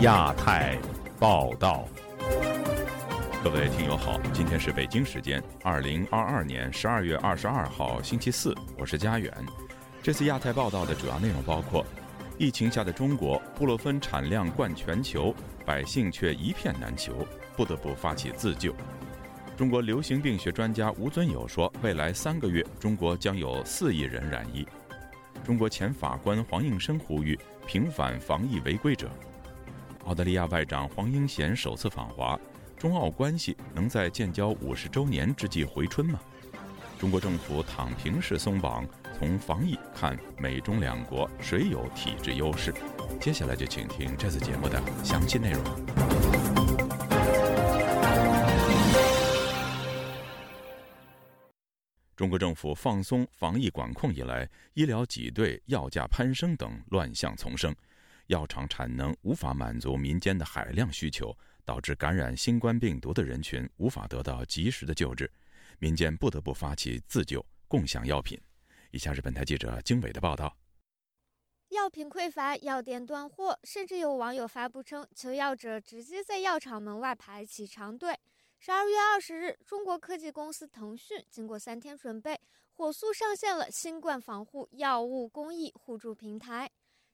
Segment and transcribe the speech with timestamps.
[0.00, 0.78] 亚太
[1.18, 1.86] 报道，
[3.44, 9.30] 各位听友好，今天是北京时间二零二二年十二月二十二号星期四，我是佳远。
[10.02, 11.84] 这次亚太报道的主要内容包括：
[12.38, 15.34] 疫情下的中国，布洛芬产量冠全球，
[15.66, 18.74] 百姓却一片难求，不得不发起自救。
[19.54, 24.66] 中国流行病学专家吴尊友说，未来三个月，中国将有四亿人染疫。
[25.44, 29.10] 中国前法官黄应生呼吁平反防疫违规者。
[30.04, 32.38] 澳大利亚外长黄英贤首次访华，
[32.76, 36.18] 中澳关系能在建交五十周年之际回春吗？
[36.98, 38.84] 中国政府躺平式松绑，
[39.18, 42.74] 从防疫看美中两国谁有体制优势？
[43.20, 45.62] 接下来就请听这次节目的详细内容。
[52.16, 57.74] 中国政府放松防疫管控以来，医疗挤兑、药价攀升等乱象丛生。
[58.30, 65.28] 药厂产能无法满足民间的海量需求，导致感染新冠病毒的人群无法得到及时的救治，
[65.80, 68.40] 民间不得不发起自救，共享药品。
[68.92, 70.56] 以下是本台记者经纬的报道：
[71.70, 78.16] 药品匮乏，药店断货，甚至有网友发布称，求药者直接在药厂门外排起长队。
[78.60, 82.38] 十二月二十日，中国科技公司腾讯经过三天准备，
[82.74, 86.70] 火速上线了新冠防护药物公益互助平台。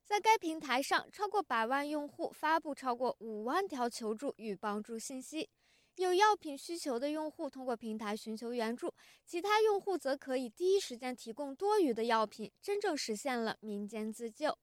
[0.06, 5.50] 在该平台上，超过百万用户发布超过五万条求助与帮助信息。
[5.96, 14.56] 有药品需求的用户通过平台寻求援助，其他用户则可以第一时间提供多余的药品，真正实现了民间自救。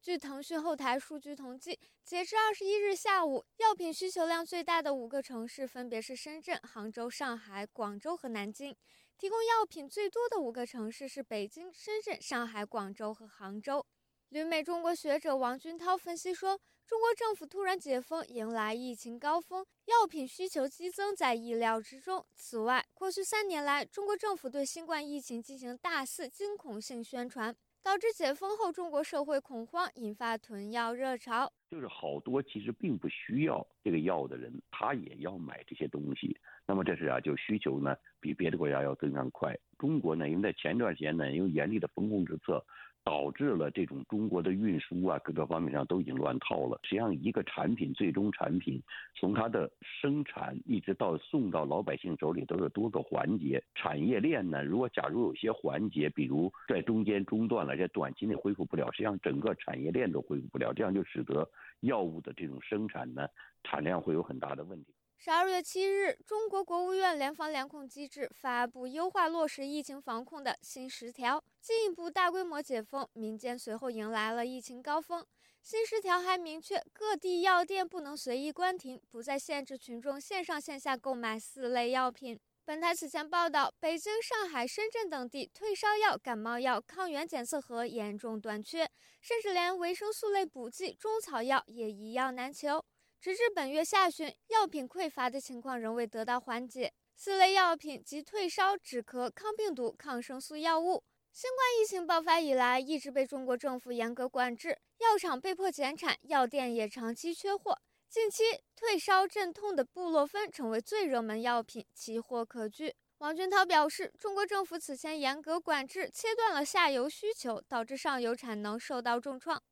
[0.00, 8.76] 据腾讯后台数据统计，截至二十一日下午，药品需求量最大的五个城市分别是深圳、杭州、上海、广州和南京。
[9.18, 13.84] 提供药品最多的五个城市是北京、深圳、上海、广州和杭州。
[14.32, 22.24] 旅美中国学者王军涛分析说，中国政府突然解封，迎来疫情高峰，药品需求激增在意料之中。
[22.34, 31.52] 此外，过去三年来，中国政府对新冠疫情进行大肆惊恐性宣传，导致解封后中国社会恐慌，引发囤药热潮。
[31.70, 36.34] 就是好多其实并不需要这个药的人，他也要买这些东西。
[36.66, 39.54] 那么这是啊，就需求呢比别的国家要增长快。
[39.78, 42.64] 中国呢，因为在前段时间呢，因为严厉的风控之策。
[43.04, 46.78] 导致了这种中国的运输啊，各个方面上都已经乱套了。
[46.84, 48.80] 实际上，一个产品最终产品
[49.14, 53.62] 从它的生产一直到送到老百姓手里，都是多个环节。
[53.74, 61.48] 产业链呢，如果假如有些环节，比如在中间中断了，在短期内恢复不了，实际上整个产业链都恢复不了，这样就使得
[61.80, 63.26] 药物的这种生产呢，
[63.64, 64.94] 产量会有很大的问题。
[65.24, 75.24] 十二月七日，中国国务院联防联控机制发布优化落实疫情防控的新十条，进一步大规模解封，民间随后迎来了疫情高峰。
[75.62, 82.36] 新十条还明确，各地药店不能随意关停，不再限制群众线上线下购买四类药品。
[82.64, 88.90] 本台此前报道，北京、上海、深圳等地退烧药、感冒药、抗原检测盒严重短缺，
[89.20, 92.84] 甚至连维生素类补剂、中草药也一药难求。
[93.22, 96.92] 直至本月下旬，药品匮乏的情况仍未得到缓解。
[97.14, 107.78] 四类药品及退烧、止咳、抗病毒、抗生素药物，新冠疫情爆发以来一直被中国政府严格管制，药厂被迫减产，药店也长期缺货。
[108.08, 108.42] 近期，
[108.74, 112.92] 退烧镇痛的布洛芬成为最热门药品，奇货可居。
[113.18, 119.62] 王俊涛表示，中国政府此前严格管制，切断了下游需求，导致上游产能受到重创。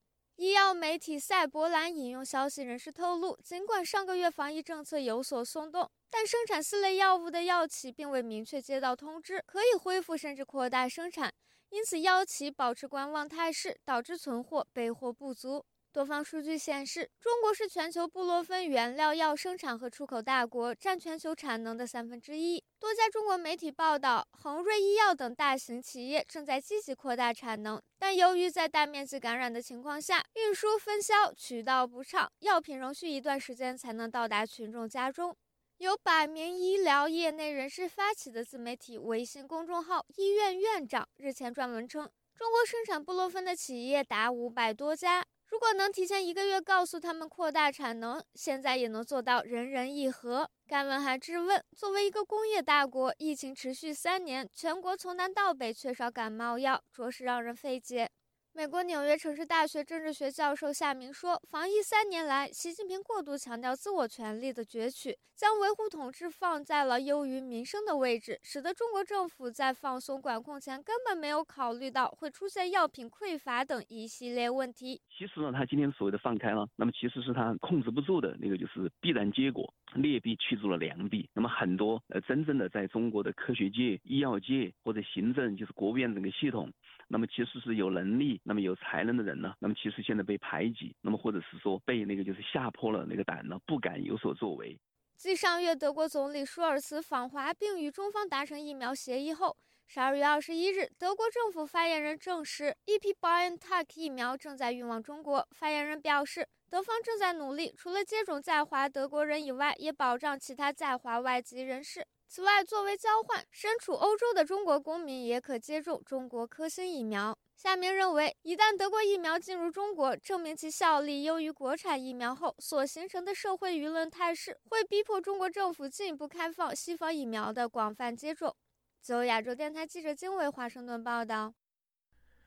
[0.40, 11.30] 医药媒体赛博兰引用消息人士透露，尽管上个月防疫政策有所松动，但生产四类药物的药企并未明确接到通知可以恢复甚至扩大生产，
[11.68, 15.62] 因此药企保持观望态势，导致存货备货不足。
[15.92, 22.62] 多方数据显示，中国是全球布洛芬原料药生产和出口大国，占全球产能的三分之一。
[22.78, 35.36] 多家中国媒体报道，恒瑞医药等大型企业正在积极扩大产能，但由于在大面积感染的情况下，运输分销渠道不畅，药品仍需一段时间才能到达群众家中。
[35.78, 45.24] 由百名医疗业内人士发起的自媒体微信公众号“医院院长”日前撰文称，中国生产布洛芬的企业达五百多家。
[45.50, 50.48] 如果能提前一个月告诉他们扩大产能，现在也能做到人人一盒。
[50.68, 58.08] 该文还质问：作为一个工业大国，疫情持续三年，全国从南到北缺少感冒药，着实让人费解。
[58.52, 75.00] 美国纽约城市大学政治学教授夏明说：“防疫三年来，习近平过度强调自我权力的攫取，将维护统治放在了优于民生的位置，使得中国政府在放松管控前根本没有考虑到会出现药品匮乏等一系列问题。
[75.16, 81.26] 其实呢，他今天所谓的放开了，那么其实是他控制不住的那个就是必然结果，劣币驱逐了良币。
[81.32, 86.68] 那么很多呃真正的在中国的科学界、医药界或者行政，就是国务院整个系统。”
[87.12, 94.78] 那么其实是有能力、那么有才能的人呢，那么其实现在被排挤，那么或者是说被那个就是吓破了那个胆呢，不敢有所作为。
[95.16, 99.56] 继上月德国总理舒尔茨访华并与中方达成疫苗协议后，
[99.88, 105.46] 十二月二十一日，德国政府发言人证实，一批 BioNTech 疫苗正在运往中国。
[105.50, 112.06] 发言人表示，德方正在努力，除了接种在华德国人以外，也保障其他在华外籍人士。
[112.32, 117.36] 此外，作为交换，身处欧洲的中国公民也可接种中国科兴疫苗。
[117.56, 128.54] 夏明认为，一旦德国疫苗进入中国，证明其效力优于国产疫苗后，所形成的社会舆论态势会逼迫中国政府进一步开放西方疫苗的广泛接种。
[129.00, 131.52] 自由亚洲电台记者金伟华盛顿报道。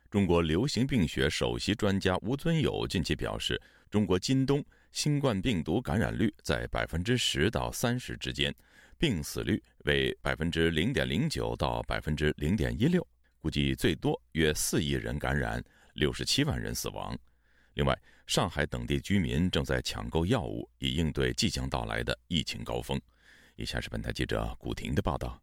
[0.09, 4.63] 中国流行病学首席专家吴尊友近期表示，中国今冬
[4.93, 8.55] 新冠病毒感染率在百分之十到三十之间。
[9.03, 13.05] 病死率为百分之零点零九到百分之零点一六，
[13.41, 15.61] 估计最多约四亿人感染，
[15.95, 17.13] 六十七万人死亡。
[17.73, 17.93] 另外，
[18.27, 22.97] 上海等地居民正在抢购药物，以应对即将到来的疫情高峰。
[23.57, 25.37] 以下是本台记者古婷的报道：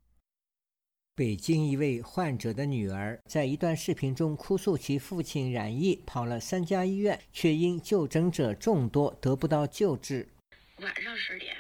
[1.15, 10.27] 北京一位患者的女儿在一段视频中哭诉，其父亲染疫，跑了三家医院，却因就诊者众多得不到救治。
[10.79, 11.55] 晚上十点。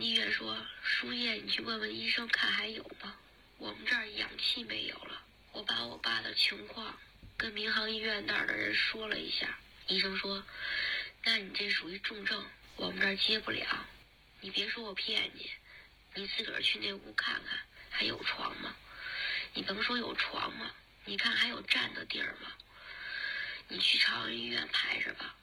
[0.00, 3.16] 医院说：“输液，你去问问医生，看还有吗？
[3.56, 5.22] 我们这儿氧气没有了。
[5.52, 6.98] 我把我爸的情况
[7.36, 9.58] 跟民航医院那儿的人说了一下，
[9.88, 10.44] 医生说
[11.24, 12.44] ：‘那你这属于重症，
[12.76, 13.86] 我们这儿接不了。
[14.40, 15.50] 你别说我骗你，
[16.14, 17.58] 你自个儿去那屋看看，
[17.90, 18.76] 还有床吗？
[19.54, 20.72] 你甭说有床吗？
[21.06, 22.52] 你看还有站的地儿吗？
[23.66, 25.34] 你去朝阳医院排着吧，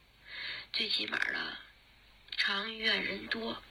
[0.72, 1.57] 最起码的，
[2.38, 3.62] 朝阳医院人多。’”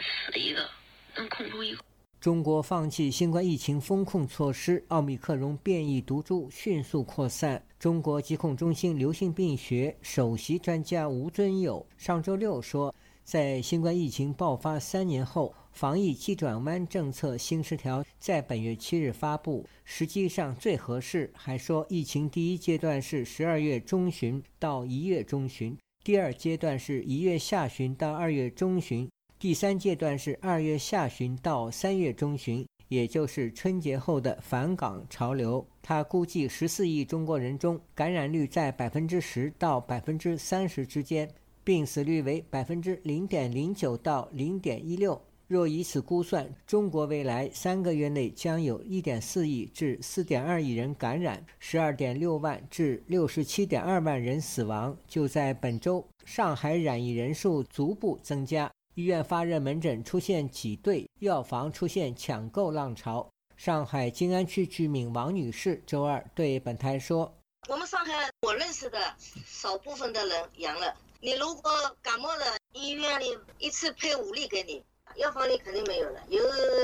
[0.00, 0.68] 死一个，
[1.16, 1.82] 能控住一个。
[2.20, 7.62] 中国放弃新冠疫情风控措施，奥密克戎变异毒株迅速扩散。
[7.78, 12.94] 中国疾控中心流行病学首席专家吴尊友上周六说，
[13.24, 21.32] 在新冠疫情爆发三年后，防疫急转弯政策新十条在本月七日发布，实际上最合适。
[21.34, 25.74] 还说，疫情第一阶段是十二月中旬到一月中旬，
[26.04, 29.08] 第二阶段是一月下旬到二月中旬。
[29.40, 35.66] 第三阶段是二月下旬到三月中旬，也就是春节后的返港潮流。
[35.80, 41.26] 他估计十四亿中国人中，感染率在百分之十到百分之三十之间，
[41.64, 45.18] 病死率为百分之零点零九到零点一六。
[45.48, 54.94] 若以此估算，中国未来三个月内将有一点四亿至四点二亿人感染，十二点六万至六十七点二万人死亡。
[55.08, 58.70] 就在本周，上海染疫人数逐步增加。
[59.00, 63.26] 医院发热门诊出现挤兑，药房出现抢购浪潮。
[63.56, 67.34] 上海静安区居民王女士周二对本台说
[67.70, 68.98] ：“我们上海我认识的
[69.46, 70.94] 少部分的人阳了。
[71.18, 72.44] 你如果感冒了，
[72.74, 74.84] 医院里一次配五粒给你，
[75.16, 76.38] 药房里肯定没有了，油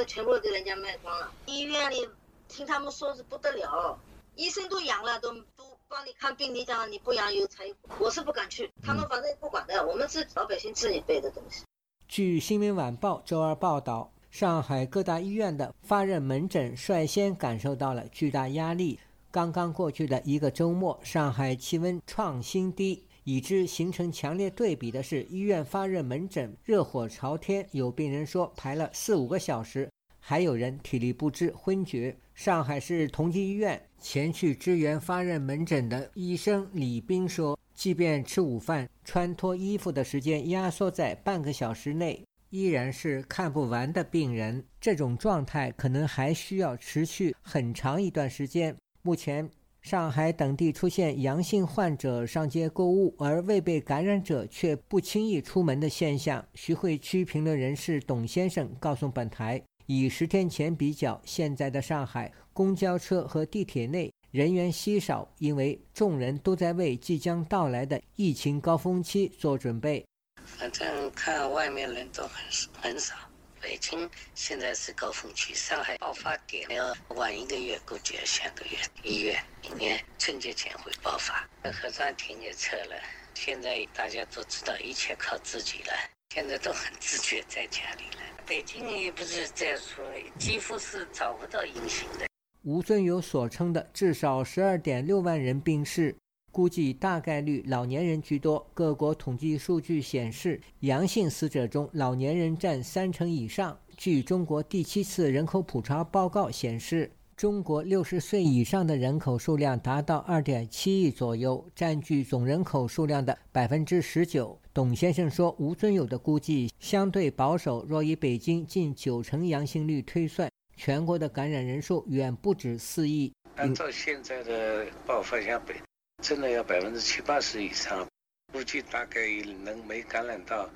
[0.07, 1.31] 全部给人家卖光了。
[1.45, 2.09] 医院里
[2.49, 3.99] 听他们说是不得了，
[4.37, 8.73] 医生都阳了，都都帮你看病，你讲你不阳有才，我是不敢去。
[8.83, 11.63] 他们反正不管的，我们是老百姓自己备的东西。”
[12.09, 18.99] 据《新闻晚报》周二报道，上海各大医院的发热门诊率先感受到了巨大压力。
[19.31, 32.17] 刚刚过去的一个周末，上海气温创新低，已知形成强烈对比的是，医院发热门诊热火朝天，有病人说排了四五个小时，还有人体力不支昏厥。
[32.35, 37.59] 上海市同济医院前去支援发热门诊的医生李斌说。
[37.77, 44.65] 即便吃午饭、穿脱衣服的时间压缩在半个小时内，依然是看不完的病人。
[44.81, 48.75] 这种状态可能还需要持续很长一段时间。
[49.03, 49.49] 目前，
[49.83, 56.45] 上海等地出现阳性患者上街购物而未被感染者却不轻易出门的现象。
[56.55, 64.11] 徐汇区评论人士董先生告诉本台，以十天前比较，现在的上海公交车和地铁内。
[64.37, 70.05] 人员稀少，因为众人都在为即将到来的疫情高峰期做准备。
[70.45, 72.45] 反正看外面人都很
[72.79, 73.15] 很少，
[73.63, 81.49] 北京现在是高峰期，上海爆发点要晚一个月，估计要下个月一月，明年春节前会爆发。
[81.73, 82.95] 核酸停也撤了，
[83.33, 85.93] 现在大家都知道一切靠自己了，
[86.35, 88.23] 现在都很自觉在家里了。
[88.45, 90.05] 北京也不是在说，
[90.39, 92.27] 几乎是找不到阴性的。
[92.67, 96.13] 吴尊友所称的至少十二点六万人病逝。
[96.51, 98.67] 估计大概率老年人居多。
[98.75, 103.79] 各国统计数据显示，阳性死者中老年人占三成以上。
[103.97, 114.59] 据中国第七次人口普查报告显示，中国六十岁以上的人口数量达到二点七亿左右，占据总人口数量的百分之十九。
[114.75, 123.33] 董先生说：“吴尊友的估计相对保守，若以北京近九成阳性率推算，全国的感染人数远不止四亿。
[123.57, 125.75] 按照现在的爆发向北。”
[126.23, 128.07] 真的要百分之七八十以上，
[128.51, 129.21] 估计大概
[129.63, 130.67] 能没感染到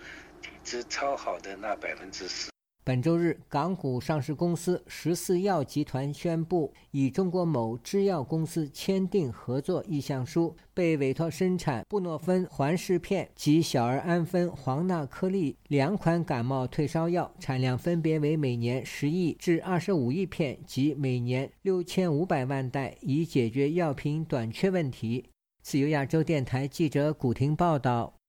[0.42, 2.50] 体质超好的那百分之十。
[2.90, 25.26] 本周日，港股上市公司十四药集团宣布，与中国某制药公司签订合作意向书，被委托生产布诺芬环视片及小儿氨酚黄那颗粒两款感冒退烧药，产量分别为每年十亿至二十五亿片及每年六千五百万袋，以解决药品短缺问题。
[25.62, 28.19] 自由亚洲电台记者古婷报道。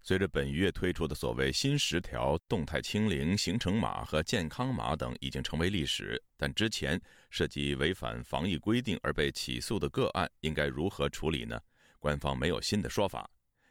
[0.00, 6.98] 随着本月推出的所谓新十条动态清零行程码和健康码等已经成为历史，但之前
[7.30, 11.60] 涉及违反防疫规定而被起诉的个案应该如何处理呢？
[11.98, 13.28] 官方没有新的说法。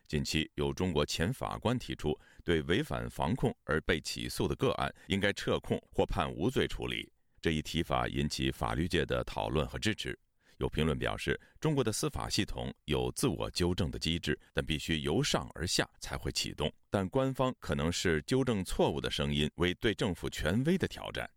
[0.08, 7.12] 近期有中国前法官提出，对违反防控而被起诉的个案应该撤控或判无罪处理。
[7.42, 10.18] 这一提法引起法律界的讨论和支持。
[10.58, 16.72] 有评论表示，中国的司法系统有自我纠正的机制，但必须由上而下才会启动。
[16.90, 21.30] 但官方可能是纠正错误的声音为对政府权威的挑战。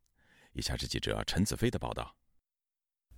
[0.52, 2.19] 以下是记者陈子飞的报道。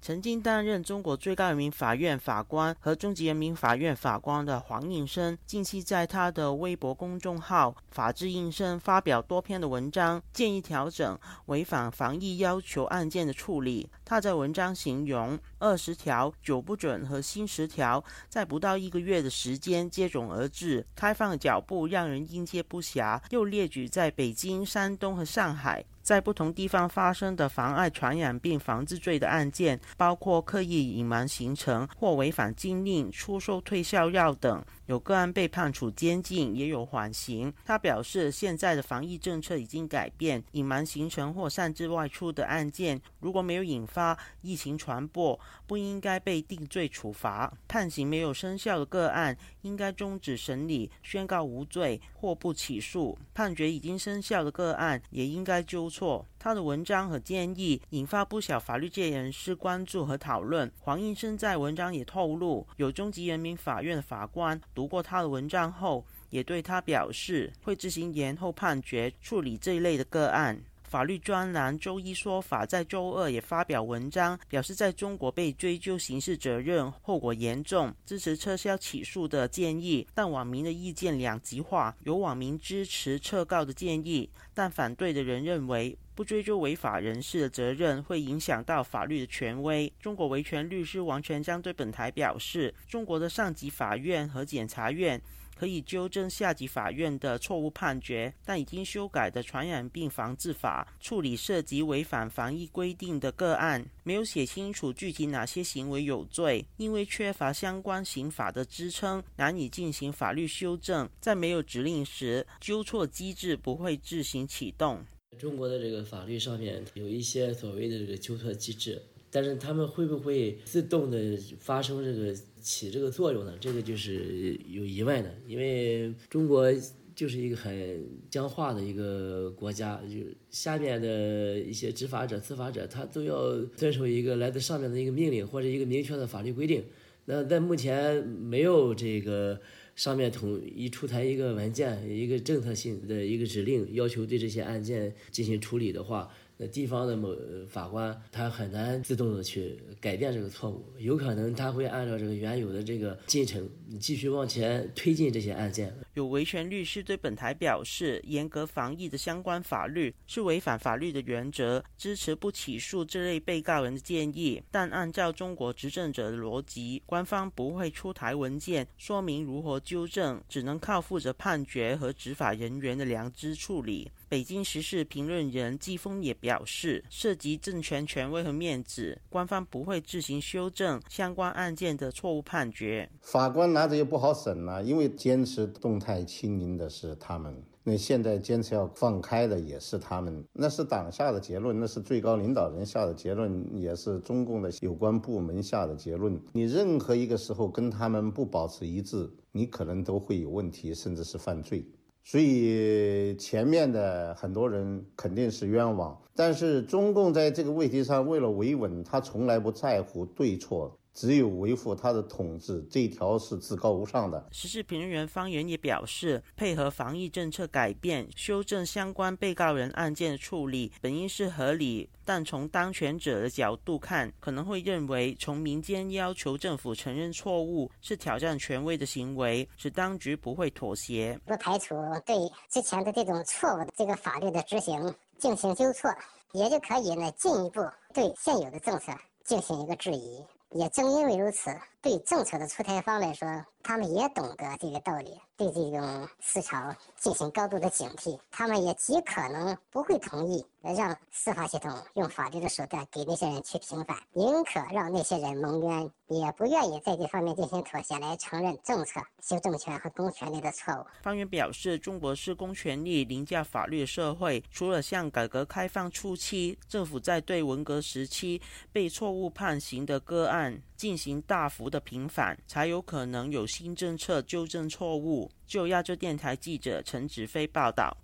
[0.03, 11.17] 曾经担任中国最高人民法院法官和中级人民法院法官的黄应生，近期在他的微博公众号“法治应生”发表多篇的文章，建议调整
[11.47, 13.89] 违反防疫要求案件的处理。
[14.05, 23.23] 他在文章形容二十条九不准和新十条在不到一个月的时间接踵而至，开放的脚步让人应接不暇。
[23.31, 25.85] 又列举在北京、山东和上海。
[26.03, 34.63] 在不同地方发生的妨碍传染病防治罪的案件，包括刻意隐瞒行程或违反禁令出售退烧药等。
[34.87, 37.51] 有个案被判处监禁，也有缓刑。
[37.65, 47.51] 他表示，现在的防疫政策已经改变，隐瞒行程或擅自外出的案件，如果没有引发疫情传播，不应该被定罪处罚。
[47.69, 53.17] 判刑没有生效的个案，应该终止审理，宣告无罪或不起诉。
[53.33, 56.27] 判决已经生效的个案，也应该纠错。
[56.39, 60.73] 他的文章和建议引发不少法律界人士关注和讨论。
[60.81, 70.59] 黄应生在文章也透露，有中级人民法院的法官读过他的文章后，也对他表示会执行延后判决处理这一类的个案。
[70.93, 80.07] 法律专栏周一说法在周二也发表文章，表示在中国被追究刑事责任后果严重，支持撤销起诉的建议。
[80.13, 89.91] 但网民的意见两极化，有网民支持撤告的建议，但反对的人认为不追究违法人士的责任会影响到法律的权威。
[89.99, 95.19] 中国维权律师王全章对本台表示，中国的上级法院和检察院。
[95.63, 111.09] 可以纠正下级法院的错误判决，但已经修改的传染病防治法处理涉及违反防疫规定的个案，没有写清楚具体哪些行为有罪，因为缺乏相关刑法的支撑，难以进行法律修正。
[111.21, 115.07] 在没有指令时，纠错机制不会自行启动。
[115.39, 119.01] 中国的这个法律上面有一些所谓的这个纠错机制。
[119.35, 123.53] 但是他们会不会自动的发生这个起这个作用呢？
[123.61, 126.73] 这个就是有疑问的，因为中国
[127.15, 130.19] 就是一个很僵化的一个国家，就
[130.51, 136.85] 下面的一些执法者、司法者，他都要遵守一个来自上面的一个命令或者一个明确的法律规定。
[137.25, 139.61] 那在目前没有这个
[139.95, 146.29] 上面统一出台一个文件、一个政策性的一个指令，要求对这些案件进行处理的话。
[146.57, 147.35] 那地方的某
[147.69, 153.69] 法官，他很难自动的去改变这个错误，有可能他会按照这个原有的这个进程
[153.99, 155.93] 继续往前推进这些案件。
[156.15, 164.63] 有维权律师对本台表示，严格防疫的相关法律是违反法律的原则，支持不起诉这类被告人的建议。
[164.71, 174.11] 但按照中国执政者的逻辑，官方不会出台文件说明如何纠正，只能靠负责判决和执法人员的良知处理。
[174.33, 183.07] 北京时事评论人季风也表示，涉及政权权威和面子，官方不会自行修正相关案件的错误判决。
[183.21, 187.55] 法官拿着也不好审了，因为坚持动态清零的是他们。
[187.85, 196.41] 那现在坚持要放开的也是他们，那是党下的结论，那是最高领导人下的结论，也是中共的有关部门下的结论。
[196.55, 201.85] 你任何一个时候跟他们不保持一致，你可能都会有问题，甚至是犯罪。
[202.25, 210.99] 所以前面的很多人肯定是冤枉，但是中共在这个问题上为了维稳，他从来不在乎对错。
[211.15, 214.49] 只有维护他的统治，这一条是至高无上的。
[214.51, 231.39] 时事评论员方源也表示，配合防疫政策改变，修正相关被告人案件处理，本应是合理，但从当权者的角度看，可能会认为从民间要求政府承认错误是挑战权威的行为，使当局不会妥协。
[231.45, 232.35] 不排除对
[232.71, 236.11] 之前的这种错误的这个法律的执行进行纠错，
[236.53, 237.81] 也就可以呢进一步
[238.15, 239.13] 对现有的政策
[239.45, 240.43] 进行一个质疑。
[240.75, 241.71] 也正因为如此，
[242.03, 245.41] 对政策的出台方来说，他们也懂得这个道理。
[245.57, 261.07] 对这种思潮进行高度的警惕，他们也极可能不会同意让司法系统用法律的手段给那些人去平反，宁可让那些人蒙冤，也不愿意在这方面进行妥协，来承认政策、修正权和公权力的错误。
[261.23, 275.51] 方源表示，中国是公权力凌驾法律的社会，除了像改革开放初期政府在对文革时期被错误判刑的个案进行大幅的平反，才有可能有新政策纠正错误。
[275.67, 278.17] 就亚洲电台记者陈子飞报道。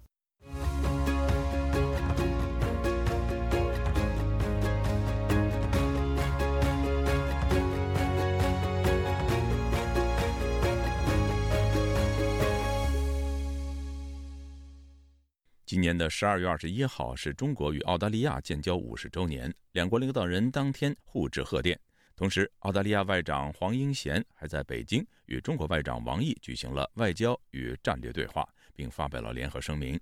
[15.67, 21.77] 今年的十二月二十一号是中国与澳大利亚建交五十周年，两国领导人当天互致贺电。
[22.19, 28.45] 同时，澳大利亚外长黄英贤还在北京与中国外长王毅举行了外交与战略对话，
[28.75, 29.99] 并发表了联合声明。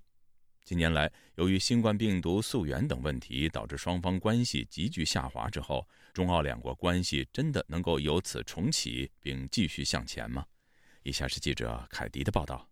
[0.65, 10.43] 近年来，由于新冠病毒溯源等问题，导致双方关系急剧下滑之后，中澳两国关系真的能够由此重启并继续向前吗？
[11.03, 12.67] 以下是记者凯迪的报道。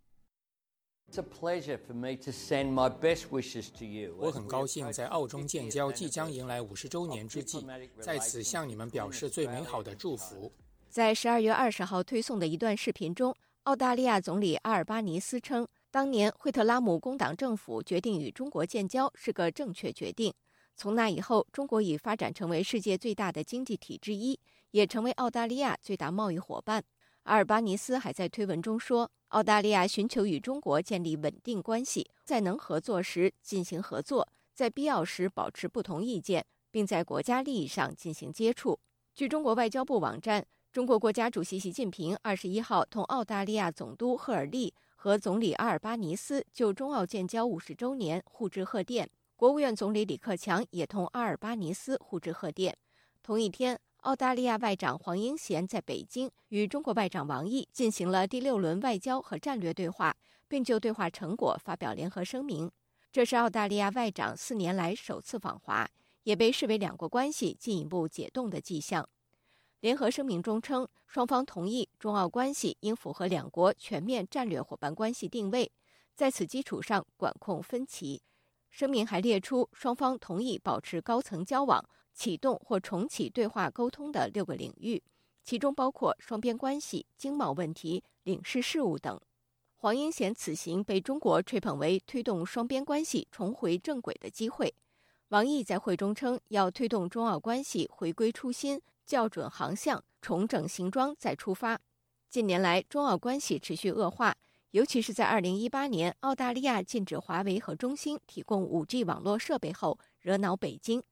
[4.18, 7.64] 我很高兴在澳中建交即将迎来五十周年之际，
[8.00, 10.52] 在此向你们表示最美好的祝福。
[10.90, 20.32] 在十二月二十号推送的一段视频中，澳大利亚总理阿尔巴尼斯称，当年惠特拉姆工党政府决定与中国建交是个正确决定。
[20.74, 24.38] 从那以后，中国已发展成为世界最大的经济体之一，
[24.72, 26.82] 也成为澳大利亚最大贸易伙伴。
[27.26, 38.78] 阿尔巴尼斯还在推文中说：“澳大利亚寻求与中国建立稳定关系，在能合作时进行合作，在必要时保持不同意见，并在国家利益上进行接触。”
[39.12, 52.76] 据中国外交部网站，中国国家主席习近平二十一号同澳大利亚总督赫尔利和总理阿尔巴尼斯就中澳建交五十周年互致贺电，国务院总理李克强也同阿尔巴尼斯互致贺电。
[53.20, 53.80] 同一天。
[54.06, 60.16] 澳大利亚外长黄英贤在北京与中国外长王毅进行了第六轮外交和战略对话，
[60.46, 62.70] 并就对话成果发表联合声明。
[63.10, 65.90] 这是澳大利亚外长四年来首次访华，
[66.22, 69.08] 也被视为两国关系进一步解冻的迹象。
[69.80, 75.72] 联合声明中称，双方同意中澳关系应符合两国全面战略伙伴关系定位，
[76.14, 78.22] 在此基础上管控分歧。
[78.70, 81.84] 声明还列出双方同意保持高层交往。
[82.16, 85.00] 启动或重启对话沟通的六个领域，
[85.44, 89.20] 其中包括双边关系、经贸问题、领事事务等。
[89.76, 94.74] 黄英贤此行被中国吹捧为推动双边关系重回正轨的机会。
[95.28, 101.78] 王毅在会中称，要推动中澳关系回归初心，校准航向，重整行装再出发。
[102.30, 104.34] 近年来，中澳关系持续恶化，
[104.70, 111.02] 尤其是在2018年澳大利亚禁止华为和中兴提供 5G 网络设备后，惹恼北京。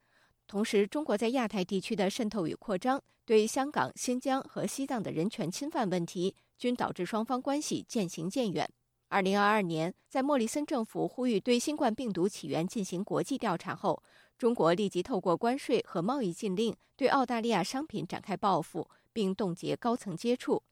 [0.46, 8.70] 同时，中国在亚太地区的渗透与扩张，对香港、新疆和西藏的人权侵犯问题，均导致双方关系渐行渐远。
[9.09, 14.02] 二零二二年，在莫里森政府呼吁对新冠病毒起源进行国际调查后，
[14.37, 20.62] 中国立即透过关税和贸易禁令对澳大利亚商品展开报复，并冻结高层接触。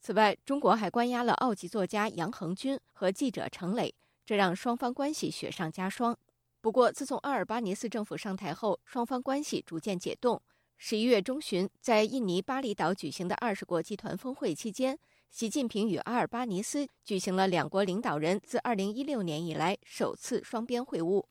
[0.00, 6.16] 此外，中国还关押了澳籍作家杨恒军和记者程磊，这让双方关系雪上加霜。
[6.62, 10.40] 不过，自从阿尔巴尼斯政府上台后，双方关系逐渐解冻。
[10.76, 14.98] 十一月中旬，在印尼巴厘岛举行的二十国集团峰会期间，
[15.30, 21.24] 习近平与阿尔巴尼斯举行了两国领导人自二零一六年以来首次双边会晤。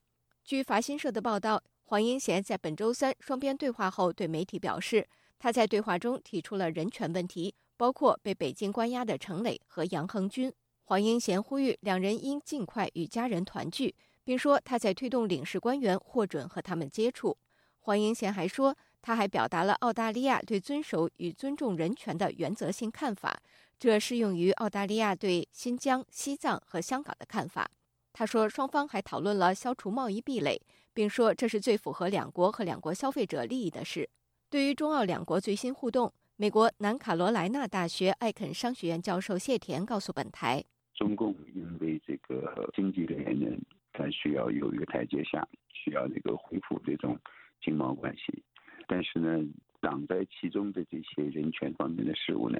[0.44, 10.52] 据法新社的报道，黄英贤在本周三双边对话后对媒体表示，他在对话中提出了人权问题，包括被北京关押的程磊和杨恒军。
[10.84, 13.94] 黄英贤呼吁两人应尽快与家人团聚，
[14.30, 17.36] 并说他在推动领事官员获准和他们接触。
[17.80, 23.42] 黄英贤还说，他还表达了澳大利亚对遵守与尊重人权的原则性看法，
[23.76, 27.68] 这适用于澳大利亚对新疆、西藏和香港的看法。
[28.12, 30.62] 他说，双方还讨论了消除贸易壁垒，
[30.94, 34.08] 并说这是最符合两国和两国消费者利益的事。
[34.48, 40.64] 对于中澳两国最新互动，美国南卡罗来纳大学艾肯商学院教授谢田告诉本台。
[40.94, 43.60] 中共因为这个经济的原因，
[44.00, 47.18] 它需要有一个台阶下，需要那个恢复这种
[47.62, 48.42] 经贸关系。
[48.88, 49.44] 但是呢，
[49.80, 52.58] 挡在其中的这些人权方面的事务呢，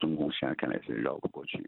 [0.00, 1.64] 中共现在看来是绕不过去。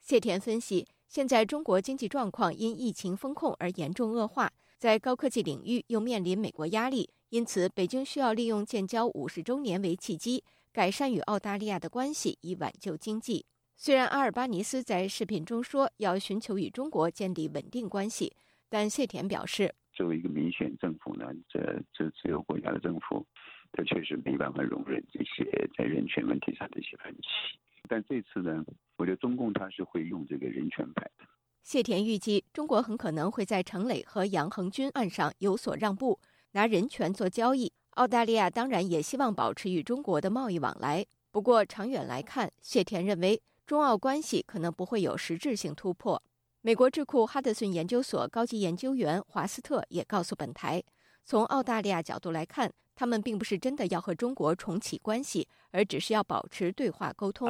[0.00, 13.46] 谢田分析，现在中国经济状况因疫情风控而严重恶化，在高科技领域又面临美国压力，因此北京需要利用建交五十周年为契机，改善与澳大利亚的关系，以挽救经济。
[13.84, 18.32] 虽然阿尔巴尼斯在视频中说要寻求与中国建立稳定关系，
[18.68, 23.26] 但谢田表示，作为一个民选政府呢，这这自由国家的政府，
[23.72, 27.58] 他确实没办法容忍这些在人权问题上的一些分歧。
[27.88, 28.64] 但这次呢，
[28.98, 31.26] 我觉得中共他是会用这个人权牌的。
[31.64, 36.20] 谢田预计，中国很可能会在程磊和杨恒军案上有所让步，
[36.52, 37.72] 拿人权做交易。
[37.94, 43.42] 澳大利亚当然也希望保持与中国的贸易往来，不过长远来看，谢田认为。
[43.66, 46.22] 中澳关系可能不会有实质性突破。
[46.60, 50.82] 美国智库哈德逊研究所高级研究员华斯特也告诉本台，
[51.24, 57.48] 从澳大利亚角度来看，他们并不是真的要和中国重启关系，而只是要保持对话沟通。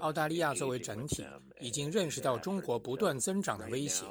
[0.00, 1.24] 澳大利亚作为整体
[1.60, 4.04] 已经认识到中国不断增长的威胁，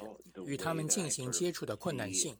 [0.46, 2.34] 与他们进行接触的困难性。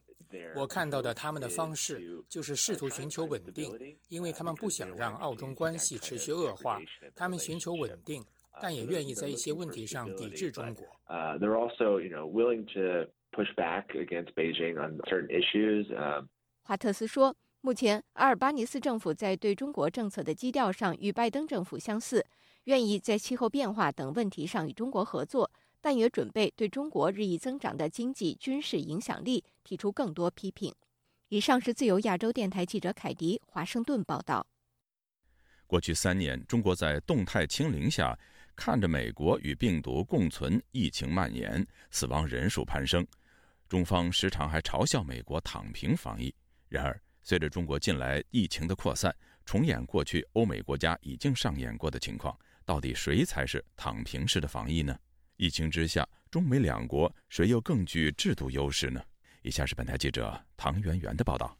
[0.54, 6.80] 我看到的他们的方式就是试图寻求稳定，因为他们不想让澳中关系持续恶化。
[7.14, 8.24] 他们寻求稳定，
[8.60, 10.86] 但也愿意在一些问题上抵制中国。
[11.08, 15.86] Uh, they're also, you know, willing to push back against Beijing on certain issues.
[16.62, 22.24] 华特斯说，目前阿尔巴尼斯政府在对中国政策的基调上与拜登政府相似，
[22.64, 25.50] 愿意在气候变化等问题上与中国合作。
[25.84, 30.75] 但也准备对中国日益增长的经济、军事影响力提出更多批评。
[31.29, 34.46] 以上是自由亚洲电台记者凯迪华盛顿报道。
[35.66, 38.18] 过去三年，中国在动态清零下，
[38.55, 43.07] 看着美国与病毒共存，疫情蔓延，死亡人数攀升。
[43.66, 46.35] 中方时常还嘲笑美国躺平防疫。
[46.68, 49.14] 然而，随着中国近来疫情的扩散，
[49.46, 54.94] 重演过去欧美国家已经上演过的情况，到底谁才是躺平式的防疫呢？
[55.38, 59.03] 疫情之下，中美两国谁又更具制度优势呢？
[59.42, 61.59] 以下是本台记者唐媛媛的报道。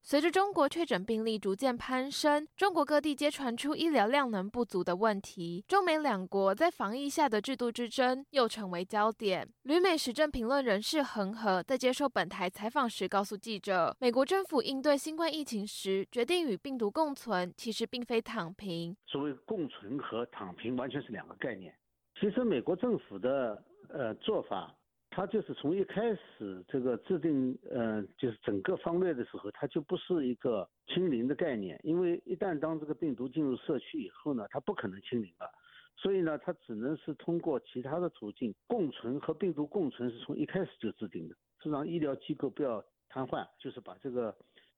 [0.00, 5.62] 随着中国确诊病例逐渐攀升，中国各地皆传出医疗量能不足的问题。
[5.68, 9.46] 中美两国在防疫下的制度之争又成为焦点。
[9.64, 18.96] 旅美时政评论人士恒河在接受本台采访时告诉记者，美国政府应对新冠疫情时决定与病毒共存，其实并非躺平。
[19.04, 21.76] 所谓共存和躺平完全是两个概念。
[22.18, 24.74] 其实美国政府的呃做法，
[25.18, 35.50] 它就是从一开始这个制定呃就是整个方略的时候，它就不是一个清零的概念，因为一旦当这个病毒进入社区以后呢，它不可能清零了，
[35.96, 44.32] 所以呢，它只能是通过其他的途径共存和病毒共存，是从一开始就制定的，是让医疗机构不要瘫痪，就是把这个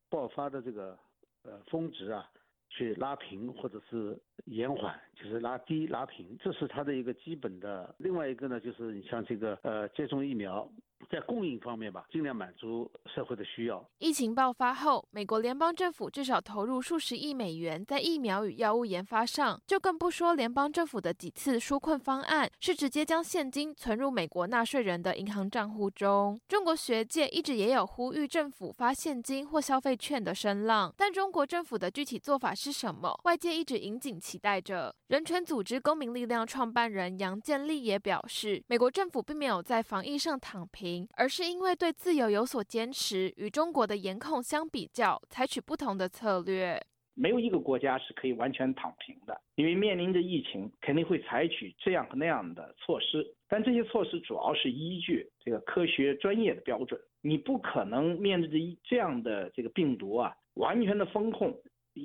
[0.09, 0.99] 爆发的这个
[1.43, 2.27] 呃峰值啊。
[2.71, 7.95] 去拉平或者是延缓，就是拉低拉平，这是它的一个基本的。
[7.99, 10.67] 另外一个呢，就是你像这个呃接种疫苗。
[11.09, 13.85] 在供应方面吧，尽量满足社会的需要。
[13.99, 26.41] 疫情爆发后，美国联邦政府至少投入数十亿美元在疫苗与药物研发上，就更不说联邦政府的几次纾困方案是直接将现金存入美国纳税人的银行账户中。
[26.49, 34.95] 中国学界一直也有呼吁政府发现金或消费券的声浪，但中国政府的具体做法是什么，外界一直引颈期待着。
[35.09, 40.90] 人权组织公民力量创办人杨建立也表示，美国政府并没有在防疫上躺平。
[41.17, 46.81] 而是因为对自由有所坚持，与中国的严控相比较，采取不同的策略。
[47.15, 53.27] 没有一个国家是可以完全躺平的，因为面临着疫情，肯定会采取这样和那样的措施。
[53.47, 61.55] 但这些措施主要是依据这个科学专业的标准，你不可能面对着这样的这个病毒啊，完全的封控，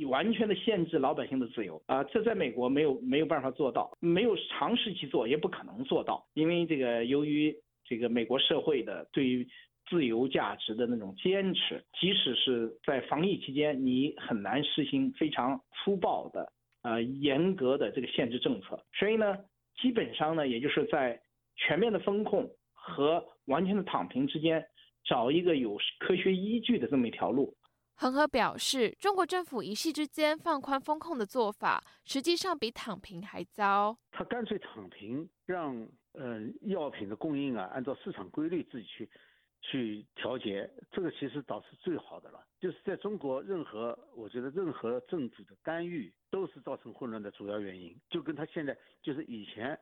[0.09, 9.47] 完全的限制老百姓的自由啊，这在美国没有没有办法做到，没有尝试去做，也不可能做到，因为这个由于这个美国社会的对于
[9.89, 19.37] 自由价值的那种坚持，即使是在防疫期间，你很难实行非常粗暴的呃严格的这个限制政策，所以呢，
[19.81, 21.21] 基本上呢，也就是在
[21.55, 24.65] 全面的风控和完全的躺平之间。
[25.07, 27.55] 找一个有科学依据的这么一条路。
[27.93, 33.95] 恒河表示，中国政府一夕之间放宽风控的做法，实际上比躺平还糟。
[34.09, 39.09] 他干脆躺平，让呃药品的供应啊按照市场规律自己去
[39.61, 42.45] 去调节，这个其实倒是最好的了。
[42.59, 47.95] 就是在中国，任何我觉得任何政府的干预都是造成混乱的主要原因。
[48.09, 49.77] 就跟他现在就是以前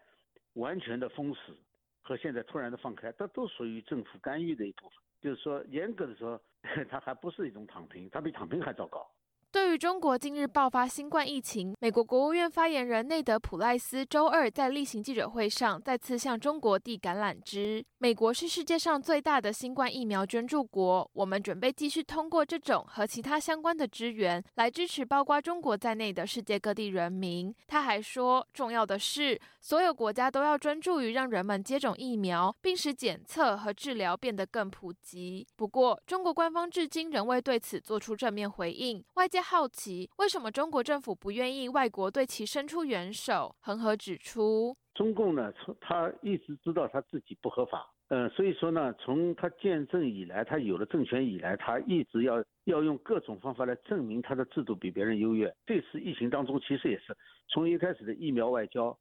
[0.54, 1.58] 完全的封死
[2.02, 4.98] 和现在突然的放开，它都属于政府干预的一部分。
[5.22, 6.41] 就是说，严格的说，
[6.89, 9.10] 它还不是一种躺平，它比躺平还糟糕。
[9.54, 17.86] 对于中国近日爆发新冠疫情，美国国务院发言人内德·普赖斯周二在例行记者会上再次向中国递橄榄枝。
[18.00, 27.54] 美国是世界上最大的新冠疫苗捐助国，我们准备继续通过这种和其他相关的支援来支持包括中国在内的世界各地人民。
[27.68, 35.46] 他还说，重要的是，所有国家都要专注于让人们接种疫苗，并使检测和治疗变得更普及。
[35.56, 39.43] 不过，中国官方至今仍未对此做出正面回应，外界。
[39.44, 43.56] 好奇为什么中国政府不愿意外国对其伸出援手？
[43.60, 55.54] 恒河指出，中共呢，他一直知道他自己不合法，呃，所以说呢，从他建政以来，他有了政权以来，他一直要要用各种方法来证明他的制度比别人优越。
[55.66, 57.16] 这次疫情当中，其实也是
[57.50, 58.98] 从一开始的疫苗外交，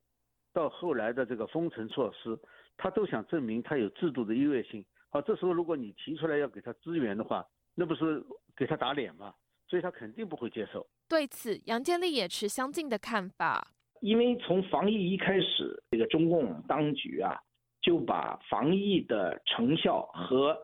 [0.52, 2.38] 到后来的这个封城措施，
[2.76, 4.84] 他都想证明他有制度的优越性。
[5.10, 8.24] 好，这时候如果你提出来要给他支援的话，那不是
[8.56, 9.34] 给他打脸吗？
[9.72, 10.86] 所以他肯定不会接受。
[11.08, 13.68] 对此，杨建立也持相近的看法。
[14.02, 17.34] 因为从防疫一开始，这个中共当局啊，
[17.80, 20.54] 就把防疫的成效和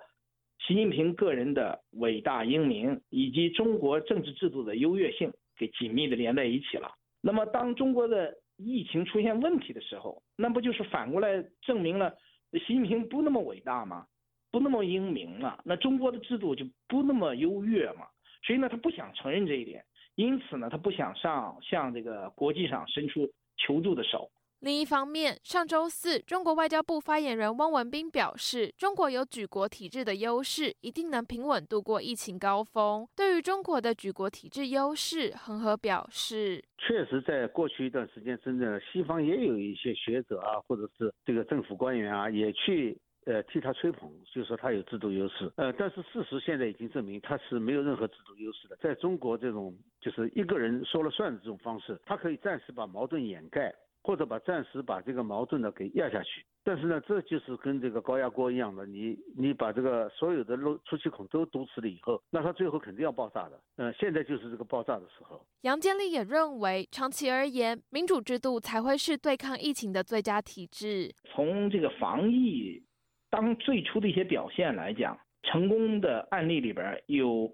[0.66, 6.92] 习近平个人的伟大英明，以及中国政治制度的优越性给紧密的连在一起了。
[7.23, 12.14] 那么，当中国的疫情出现问题的时候，那不就是反过来证明了
[12.53, 14.07] 习近平不那么伟大吗？
[14.51, 15.59] 不那么英明了？
[15.64, 18.07] 那中国的制度就不那么优越吗？
[18.48, 19.84] 所以呢，他不想承认这一点，
[20.14, 24.30] 因此呢，他不想上向这个国际上伸出求助的手。
[24.61, 33.06] 另一方面，上周四，中国外交部发言人汪文斌表示，中国有举国体制的优势，一定能平稳度过疫情高峰。
[33.14, 42.98] 对于中国的举国体制优势，恒河表示，确实在过去一段时间，真的西方也有一些学者啊，或者是这个政府官员啊，也去。
[43.26, 45.52] 呃，替他吹捧，就说他有制度优势。
[45.57, 48.76] 呃，但是事实现在已经证明他是没有任何制度优势的。
[48.76, 56.42] 在中国这种就是一个人说了算的这种方式，他可以暂时把矛盾掩盖，或者把暂时把这个矛盾呢给压下去。
[56.64, 63.61] 但是呢，这就是跟这个高压锅一样的，你你把这个所有的漏出气孔都堵死了以后，那它最后肯定要爆炸的。
[63.76, 65.44] 嗯，现在就是这个爆炸的时候。
[65.62, 71.14] 杨建立也认为，长期而言，民主制度才会是对抗疫情的最佳体制。
[71.24, 72.83] 从这个防疫。
[73.31, 77.51] 当最初的一些表现来讲，成功的案例里边有，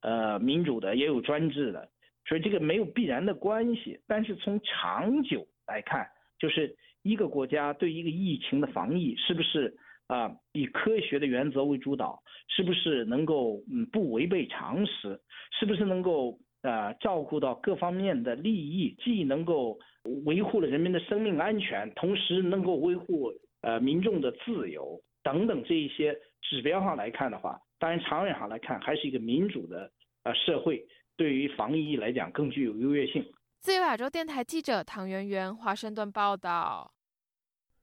[0.00, 1.88] 呃，民主的也有专制的，
[2.26, 4.00] 所以这个没有必然的关系。
[4.06, 6.06] 但是从长久来看，
[6.38, 15.20] 就是一个国家对一个疫情的防疫是不是啊以科学的原则为主导，是不是能够嗯不违背常识，
[15.58, 19.78] 是不是能够呃照顾到各方面的利益，既能够
[20.24, 25.00] 维护了人民的生命安全，同时能够维护呃民众的自由。
[25.26, 29.90] 等等这一些指标上来看的话，当然长远上来看，还是一个民主的
[30.22, 30.86] 呃社会，
[31.16, 33.28] 对于防疫来讲更具有优越性。
[33.58, 36.94] 自由亚洲电台记者唐媛媛华盛顿报道。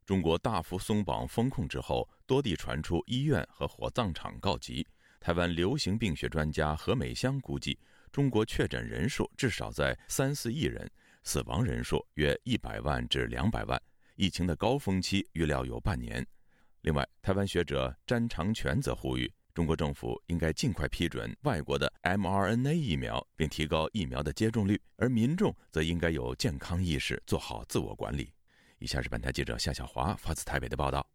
[0.06, 4.88] 中国大幅松绑封控之后，多地传出医院和火葬场告急。
[5.20, 7.78] 台湾流行病学专家何美香估计，
[8.10, 10.90] 中国确诊人数至少在三四亿人，
[11.24, 13.82] 死亡人数约一百万至两百万，
[14.16, 16.26] 疫情的高峰期预料有半年。
[16.84, 28.34] 另外，台湾学者詹长全则呼吁，中国政府应该尽快批准外国的 mRNA 疫苗，并提高疫苗的接种率，而民众则应该有健康意识，做好自我管理。
[28.80, 31.08] 以下是本台记者夏小华发自台北的报道：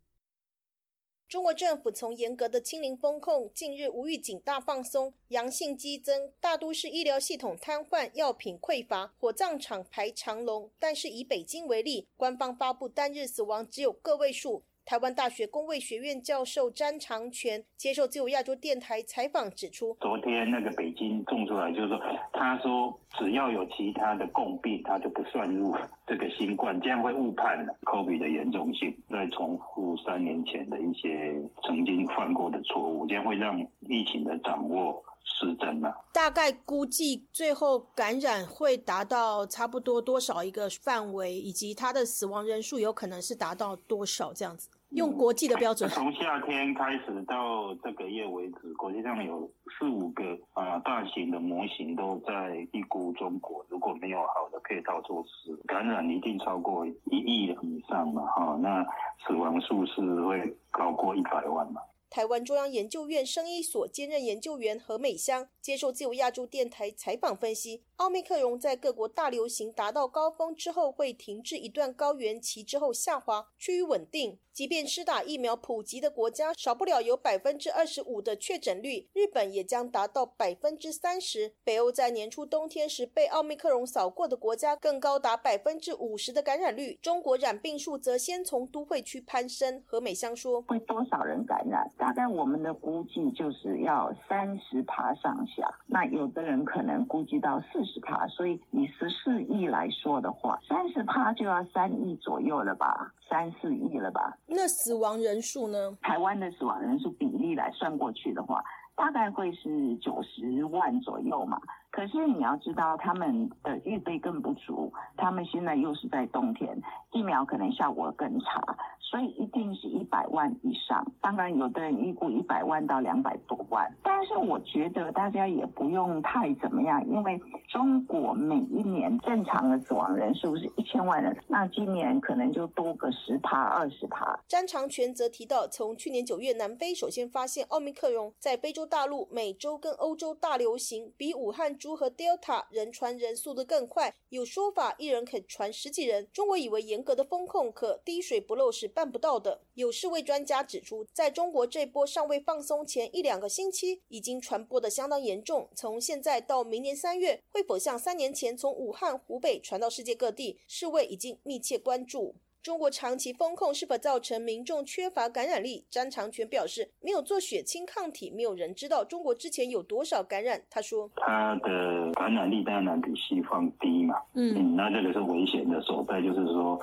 [1.29, 10.73] 中国政府从严格的清零风控，近日无预警大放松，阳性激增，大都市医疗系统瘫痪，药品匮乏，火葬场排长龙。
[10.79, 14.65] 但是以北京为例，官方发布单日死亡只有个位数。
[14.89, 22.01] 台湾大学工卫学院教授詹长全接受自由亚洲电台采访指出，昨天那个北京种出来，就是说，
[22.33, 35.05] 他说只要有其他的共病，他就不算入这个新冠，这样会误判了 COVID 的严重性，再重复三年前的一些曾经犯过的错误，这样会让疫情的掌握。
[35.31, 44.71] 失真了，大概估计最后感染会达到差不多多少一个范围，以及他的死亡人数有可能是达到多少这样子？
[44.91, 50.25] 用国际的标准，从夏天开始到这个月为止，国际上有四五个
[50.55, 58.83] 啊大型的模型都在预估中国如果没有好的配套措施，感染一定超过一亿人以上嘛，哈，那
[59.27, 61.83] 死亡数是会高过一百万嘛。
[62.11, 74.39] 台湾中央研究院生医所兼任研究员何美香接受自由亚洲电台采访分析，奥密克戎在各国大流行达到高峰之后会停滞一段高原期之后下滑，趋于稳定。
[74.51, 81.55] 即便施打疫苗普及的国家少不了有百分之二十五的确诊率，日本也将达到百分之三十。
[81.63, 86.99] 北欧在年初冬天时被奥密克戎扫过的国家更高达百分之五十的感染率。
[87.01, 89.85] 中国染病数则先从都会区攀升。
[89.87, 91.89] 何美香说：“会多少人感染？
[91.97, 95.69] 大概我们的估计就是要三十趴上下。
[95.87, 103.13] 那有的人可能估计到四十趴，所以以十四亿来说的话，三十趴就要三亿左右了吧？
[103.29, 105.97] 三四亿了吧？”那死亡人数呢？
[106.03, 108.63] 台湾的死亡人数比例来算过去的话，
[108.95, 111.61] 大概会是九十万左右嘛。
[111.91, 116.81] 可是你要知道，他们的预备更不足，他们现在又是在冬天，
[117.13, 118.63] 疫苗可能效果更差，
[119.09, 121.03] 所以一定是一百万以上。
[121.23, 134.39] 当然，有的人预估一百万到两百多万，但是我觉得大家也不用太怎么样，因为中国每一年正常的死亡人数是一千万人，那今年可能就多个十趴二十趴。
[134.47, 141.79] 詹长全则提到，从去年九月南非首先发现奥密克戎，在非洲大陆、美洲跟欧洲大流行，比武汉。
[141.79, 146.27] 株和 Delta 人传人速度更快，有说法一人可传十几人。
[146.33, 149.61] 中国以为严格的风控可滴水不漏是办不到的。
[149.75, 155.69] 有世卫专家指出，在中国这波尚未放松前一两个星期，已经传播的相当严重。
[155.77, 162.35] 从现在到明年三月，会否像三年前从武汉、湖北传到世界各地，世卫已经密切关注。
[162.61, 165.87] 中国长期封控是否造成民众缺乏感染力？
[165.89, 170.61] 张长全表示，没有做血清抗体，没有人知道中国之前有多少感染。
[170.69, 176.79] 他说，他的感染力当然比西方低嘛，嗯，那这个是危险的所在，就是说，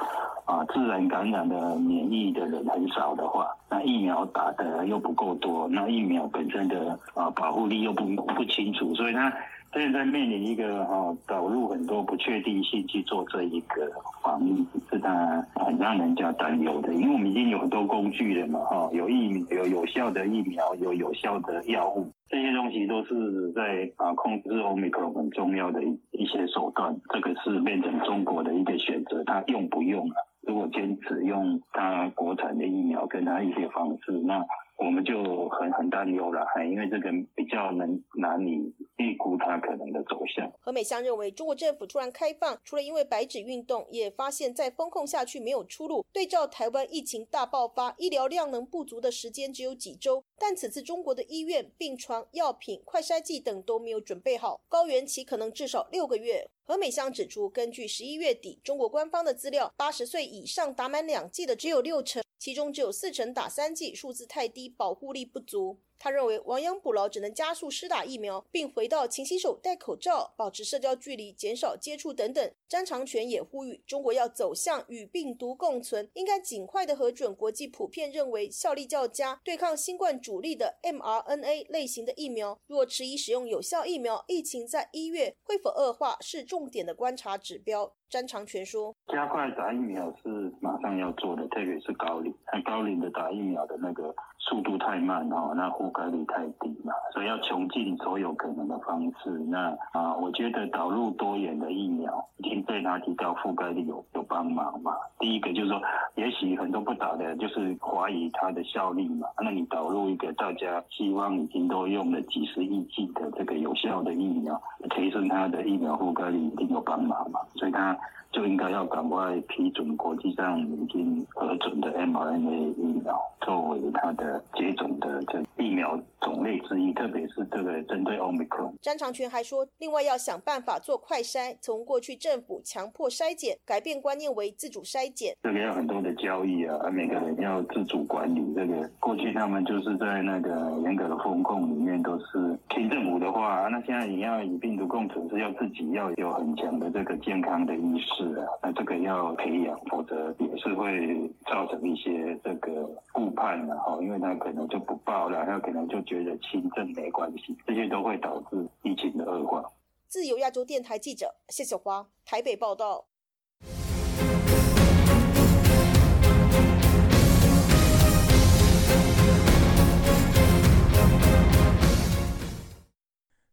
[0.46, 9.32] 啊，自然感染的免疫的人很少的话，那疫苗打的又不够多，那疫苗本身的啊保护力又不不清楚，所以他。
[9.74, 13.92] 现在面临一个哈导入很多不确定性去做这一个
[14.24, 16.94] 防疫，是它很让人家担忧的。
[16.94, 26.96] 因为我们已经有很多工具了嘛，哈，有疫，有有效的疫苗，有有效的药物，这些东西都是在啊控制欧米克很重要的一一些手段。
[27.10, 30.16] 这个是变成中国的一个选择，它用不用啊？
[30.46, 34.46] 如果坚持用他国产的疫苗跟他一些方式，那。
[34.78, 40.52] 我们就很很担忧了，因为这个比较能难以预估它可能的走向。
[40.60, 46.06] 何美香认为，中国政府突然开放，除了因为白纸运动，也发现再封控下去没有出路。
[46.12, 56.50] 对照台湾疫情大爆发，医疗量能不足的时间只有几周，但此次中国的医院、病床、药品、快筛剂等都没有准备好，高原期可能至少六个月。
[56.63, 65.78] 何美香指出，根据十一月底中国官方的资料，八十岁以上打满两剂的只有六成，其中只有四成打三剂，数字太低，保护力不足。
[65.98, 72.52] 他认为亡羊补牢只能加速施打疫苗，并回到勤洗手、戴口罩、保持社交距离、减少接触等等。
[72.68, 82.60] 张长全也呼吁中国要走向与病毒共存，应该尽快的核准国际普遍认为效力较佳、对抗新冠主力的 mRNA 类型的疫苗。
[82.68, 87.94] 若迟疑使用有效疫苗，疫情在一月会否恶化是重点的观察指标。
[88.08, 90.30] 张长全说：“加快打疫苗是
[90.62, 94.16] 马上要做的，特别是高龄，那高龄的打疫苗的那个
[94.48, 99.30] 速度太慢哦，那覆盖率太低嘛，所以要穷尽所有可能的方式。
[99.50, 104.94] 那啊，我觉得导入多元的疫苗，已经对他提高覆盖率有有帮忙嘛。
[105.18, 105.82] 第一个就是说，
[106.14, 109.28] 也许很多不打的，就是怀疑它的效力嘛。
[109.44, 117.40] 那你导入一个大家希望已经都用了几十亿剂的这个有效的疫苗，提升它的疫苗覆盖率，一定有帮忙嘛。
[117.56, 117.98] 所以它。
[118.32, 128.72] 就应该要赶快批准国际上已经核准的 mRNA 疫苗作为它的接种的这疫疫苗种类之一，特别是这个针对 Omicron。
[128.82, 135.36] 张长全还说，另外要想办法做快筛，从过去政府强迫筛检，改变观念为自主筛检。
[135.42, 138.42] 这个要很多的交易啊，每个人要自主管理。
[138.56, 159.63] 这个过去他们就是在那个严格的风控里面都是听政府的话，那现在你要与病毒共存，是要自己要有很强的这个健康的意识啊，那这个要培养，否则也是会造成一些这个误判的哈，因为他可能就不报了，那可能就觉得轻症没关系，这些都会导致疫情的恶化。
[160.07, 163.05] 自由亚洲电台记者谢小华台北报道。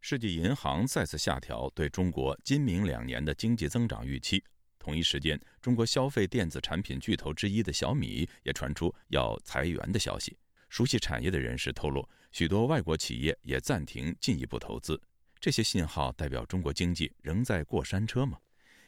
[0.01, 4.43] 世界银行再次下调对中国今明两年的经济增长预期。
[4.79, 10.35] 同一时间，中国消费电子产品巨头之一的小米也传出要裁员的消息。
[10.73, 14.99] 熟悉产业的人士透露，许多外国企业也暂停进一步投资。
[15.39, 18.39] 这些信号代表中国经济仍在过山车吗？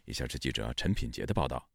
[0.06, 1.68] 以下是记者陈品杰的报道。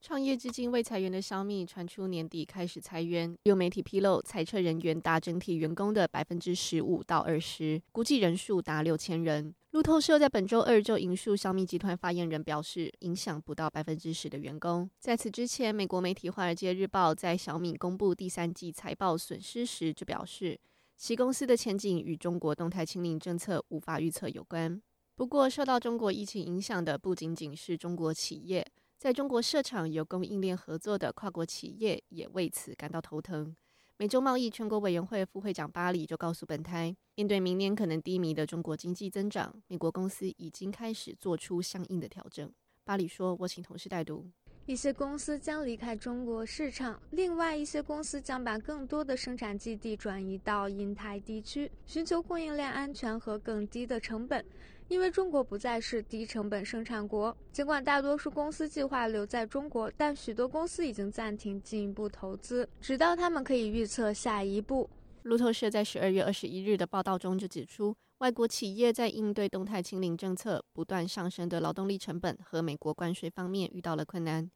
[0.00, 9.54] 创业至今未裁员的小米传出年底开始裁员，有媒体披露，裁撤人员达整体员工的百分之十五到二十，估计人数达六千人。
[9.72, 14.88] 路透社在本周二就引述小米集团发言人表示，影响不到百分之十的员工。
[14.98, 20.60] 在此之前，美国媒体《华尔街日报》在小米公布第三季财报损失时就表示，
[20.98, 24.78] 其公司的前景与中国动态清零政策无法预测有关。
[25.16, 28.66] 不过，受到中国疫情影响的不仅仅是中国企业。
[28.98, 33.56] 在中国设厂有供应链合作的跨国企业也为此感到头疼。
[34.02, 42.52] 美洲贸易全国委员会副会长巴里就告诉本台，面对明年可能低迷的中国经济增长，美国公司已经开始做出相应的调整。
[42.84, 44.28] 巴里说：“我请同事代读。”
[44.66, 54.44] 一些公司将离开中国市场，另外一些公司将把更多的生产基地转移到印太地区，寻求供应链安全和更低的成本。
[54.92, 64.90] 因为中国不再是低成本生产国，尽管大多数公司计划留在中国，但许多公司已经暂停进一步投资，直到他们可以预测下一步。
[65.22, 74.50] 路透社在十二月二十一日的报道中就指出，外国企业在应对动态清零政策不断上升的劳动力成本和美国关税方面遇到了困难。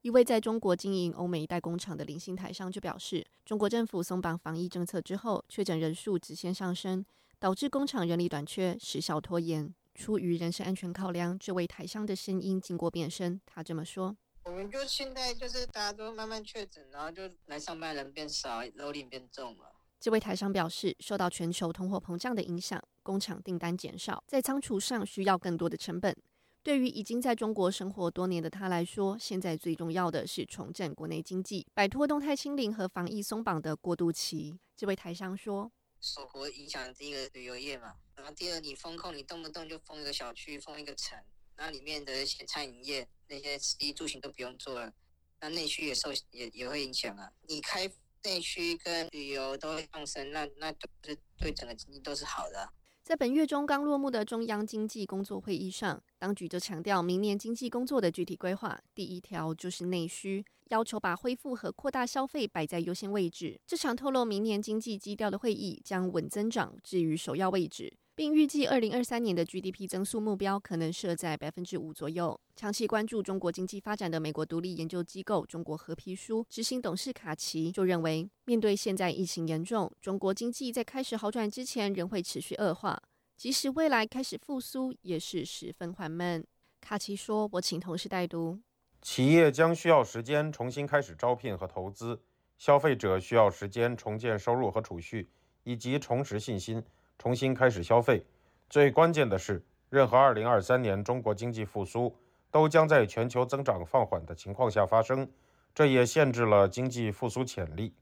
[0.00, 7.04] 一位在中国经营欧美一代工厂的零星台商就表示，中国政府松绑防疫政策之后，确诊人数直线上升，
[7.38, 9.74] 导致工厂人力短缺，时效拖延。
[9.94, 13.40] 出于人身安全考量，这位台商的声音经过变声。
[13.46, 26.16] 他这么说：“我们就现在就是大家都慢慢确诊，然后就来上班人变少，楼龄变重了。”这位台商表示，受到全球通货膨胀的影响，工厂订单减少，在仓储上需要更多的成本。
[26.62, 34.58] 对于已经在中国生活多年的他来说，现在最重要的是重振国内经济，摆脱动态清零和防疫松绑的过渡期。
[34.76, 35.70] 这位台商说。
[36.02, 41.16] 首国影响第一个旅游业嘛，然后第二你封控，你动不动就封一个小区，封一个城，
[41.56, 44.92] 那里面的一些餐饮业那些衣住行都不用做了，
[45.38, 47.32] 那内需也受也也会影响啊。
[47.42, 47.88] 你开
[48.24, 52.72] 内需跟旅游都会上升，那那都是对整个经济都是好的。
[53.02, 60.44] 在本月中刚落幕的中央经济工作会议上，当局就强调明年经济工作的具体规划，第一条就是内需。
[60.68, 63.60] 要求把恢复和扩大消费摆在优先位置。
[63.66, 72.38] 这场透露明年经济基调的会议将稳增长置于首要位置，并预计二零二三年的 GDP 增速目标可能设在百分之五左右。
[72.54, 83.02] 长期关注中国经济发展的美国独立研究机构中国合皮书执行董事卡奇就认为，面对现在疫情严重，中国经济在开始好转之前仍会持续恶化，
[83.36, 86.44] 即使未来开始复苏，也是十分缓慢。
[86.82, 88.60] 卡奇说：“我请同事代读。”
[89.00, 92.20] 企业将需要时间重新开始招聘和投资，
[92.58, 95.30] 消费者需要时间重建收入和储蓄，
[95.64, 96.82] 以及重拾信心，
[97.22, 98.26] 重新开始消费。
[98.68, 102.12] 最关键的是，任何2023年中国经济复苏
[102.50, 105.30] 都将在全球增长放缓的情况下发生，
[105.72, 107.94] 这也限制了经济复苏潜力。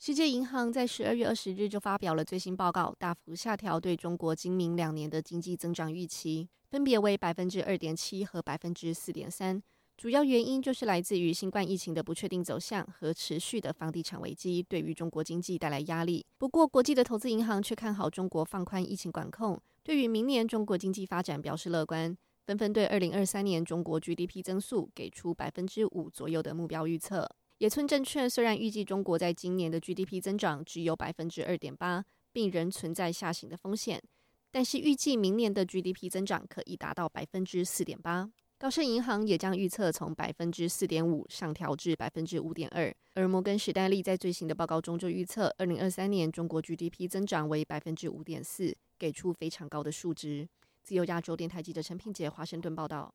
[0.00, 9.62] 世界银行在12月20日就发表了最新报告，大幅下调对中国今明两年的经济增长预期，分别为百分之二点七和百分之四点三。
[9.96, 16.26] 主要原因就是来自于新冠疫情的不确定走向和持续的房地产危机，对于中国经济带来压力。
[16.36, 22.14] 不过，国际的投资银行却看好中国放宽疫情管控，对于明年中国经济发展表示乐观，
[22.44, 27.28] 纷纷对二零二三年中国 GDP 增速给出百分之五左右的目标预测。
[27.58, 34.02] 野村证券虽然预计中国在今年的 GDP 增长只有百分之二点八，并仍存在下行的风险，
[34.50, 38.28] 但是预计明年的 GDP 增长可以达到百分之四点八。
[38.64, 42.90] 高盛银行也将预测从百分之四点五上调至百分之五点二。
[43.12, 50.48] 而摩根士丹利在最新的报告中就预测，二零二三年中国 GDP 增长为百分之五点四，给出非常高的数值。
[50.82, 53.14] 自由亚洲电台记者陈品杰华盛顿报道。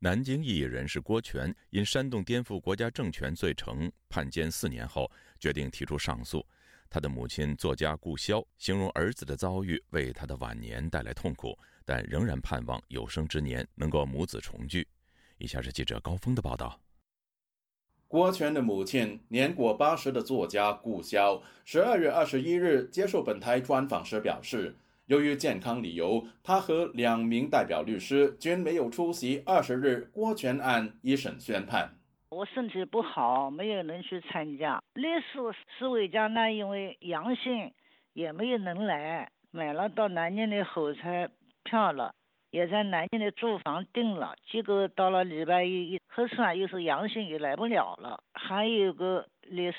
[0.00, 6.44] 南京异议人士郭全因煽动颠覆国家政权罪成，判监四年后，决定提出上诉。
[6.92, 14.86] 他的母亲作家顾潇形容儿子的遭遇为他的晚年带来痛苦，但仍然盼望有生之年能够母子重聚。
[15.38, 16.78] 以下是记者高峰的报道。
[18.06, 24.76] 郭全的母亲年过八十的作家顾潇，十二月二十一日接受本台专访时表示。
[25.06, 31.98] 由于健康理由，他和两名代表律师均没有出席二十日郭全案一审宣判。
[32.32, 34.82] 我身体不好，没有能去参加。
[34.94, 35.38] 律师
[35.76, 37.70] 施伟江呢，因为阳性，
[38.14, 39.30] 也没有能来。
[39.50, 41.28] 买了到南京的火车
[41.62, 42.14] 票了，
[42.50, 44.34] 也在南京的住房订了。
[44.46, 48.18] 结果到了礼拜一一核酸又是阳性，也来不了了。
[48.32, 49.78] 还有个律师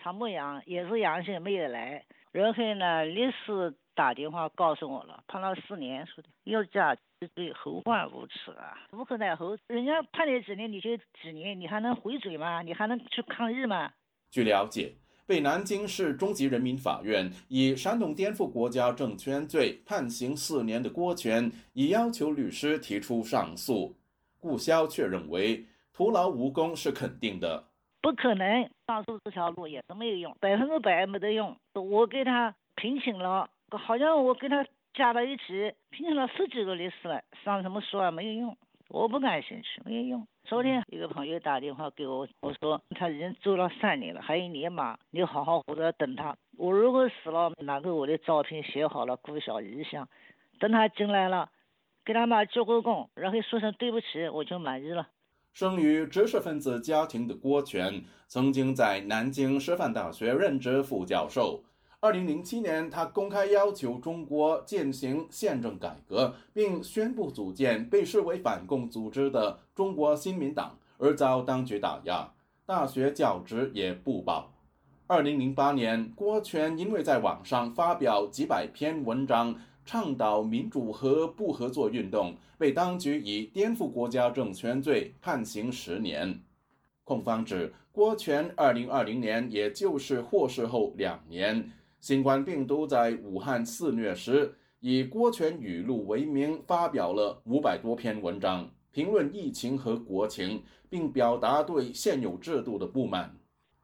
[0.00, 2.04] 常博阳也是阳性，没有来。
[2.30, 3.74] 然后呢，律师。
[3.92, 6.96] 打电话告诉我了，判了四年，说的要加
[7.28, 8.78] 罪，后患无耻啊！
[8.92, 12.62] 无可奈何，人家判你几年，你就几年，你还能回嘴吗？
[12.62, 13.92] 你还能去抗日吗？
[14.30, 14.94] 据了解，
[15.26, 23.94] 被南京市中级人民法院以煽动颠覆国家政权罪判刑四年的郭全，已要求律师提出上诉。
[24.38, 27.64] 顾潇却认为徒劳无功是肯定的，
[28.00, 31.54] 不可能上诉这条路也是没有用，百分之百没得用。
[31.74, 33.50] 我给他评请了。
[33.72, 34.66] 好像我给他
[35.00, 38.58] 加到一起，拼了十几个律师了，上什么书啊没有用，
[38.90, 40.26] 我不感兴趣，没有用。
[40.44, 46.36] 昨天一个朋友打电话给我，我说他已经做了三年了，还有年嘛，你好好活着等他。
[46.58, 50.06] 我如果死了，拿个我的照片写好了，顾小遗像，
[50.58, 51.48] 等他进来了，
[52.04, 55.08] 给他妈鞠个躬，然后说声对不起，我就满意了。
[55.54, 61.64] 生于知识分子家庭的郭全，曾经在南京师范大学任职副教授。
[62.02, 72.32] 二零零七年，他公开要求中国进行宪政改革，并宣布组建被视为反共组织的中国新民党，而遭当局打压，
[72.64, 74.50] 大学教职也不保。
[75.08, 86.40] 二零零八年，郭全因为在网上发表几百篇文章，倡导民主和不合作运动，被当局以颠覆国家政权罪判刑十年。
[87.04, 91.70] 控方指，郭全二零二零年，也就是获释后两年。
[92.00, 103.36] 新冠病毒在武汉肆虐时，以郭全语录为名发表了五百多篇文章，评论疫情和国情，并表达对现有制度的不满。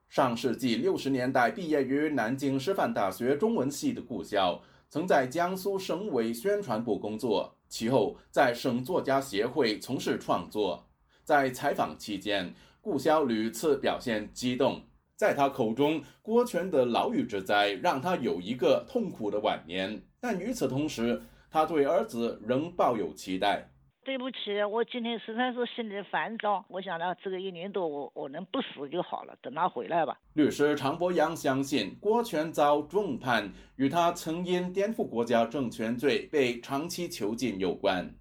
[0.08, 4.58] 上世纪六十年代毕业于南京师范大学中文系的顾潇，
[4.88, 10.88] 曾在江苏省委宣传部工作，其后在省作家协会从事创作。
[11.22, 14.80] 在采访期间，顾潇屡次表现激动。
[15.16, 23.70] 在他口中，郭全的牢狱之灾让他有一个痛苦的晚年，但与此同时，他对儿子仍抱有期待。
[24.04, 30.16] 对不起，我今天实在是心里烦躁，我想呢，这个一年多，我我能不死就好了，等他回来吧。
[30.34, 38.14] 律师常博阳相信，郭全遭重判与他曾因颠覆国家政权罪被长期囚禁有关。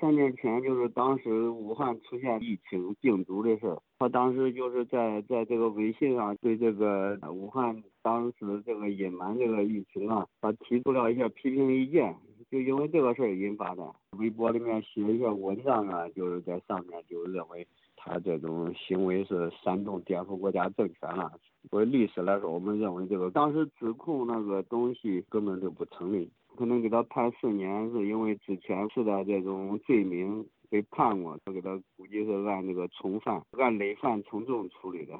[0.00, 12.14] 三年前就是当时武汉出现疫情病毒的事儿，他当时就是在在这个微信上对这个武汉当时这个隐瞒这个疫情啊，他提出了一些批评意见，
[12.50, 13.82] 就因为这个事儿引发的。
[14.18, 21.32] 微博里面写一些文章啊，就是在上面就认为他这种行为是煽动颠覆国家政权了。
[21.70, 26.30] 作为历史来说，我们认为这个当时指控那个东西根本就不成立。
[26.58, 35.14] 可能给他判四年，是因为之前是的这种罪名被判过，他给他估计是按这个从犯、按累犯从重处理的。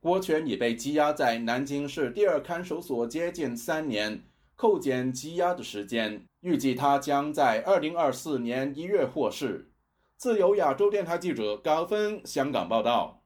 [0.00, 4.20] 郭全已被羁押在南京市第二看守所接近三年，
[4.56, 9.70] 扣减羁押的时间，预计他将在二零二四年一月获释。
[10.16, 13.22] 自由亚洲电台记者高峰香港报道。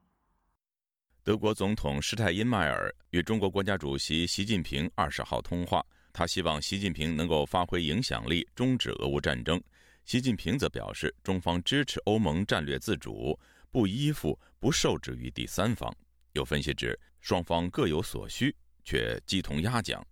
[1.24, 5.82] 德国总统施泰因迈尔与中国国家主席习近平二十号通话。
[6.16, 9.62] 他希望习近平能够发挥影响力，终止俄乌战争。
[10.06, 13.38] 习近平则表示，中方支持欧盟战略自主，
[13.70, 15.94] 不依附、不受制于第三方。
[16.32, 20.02] 有分析指，双方各有所需，却鸡同鸭讲。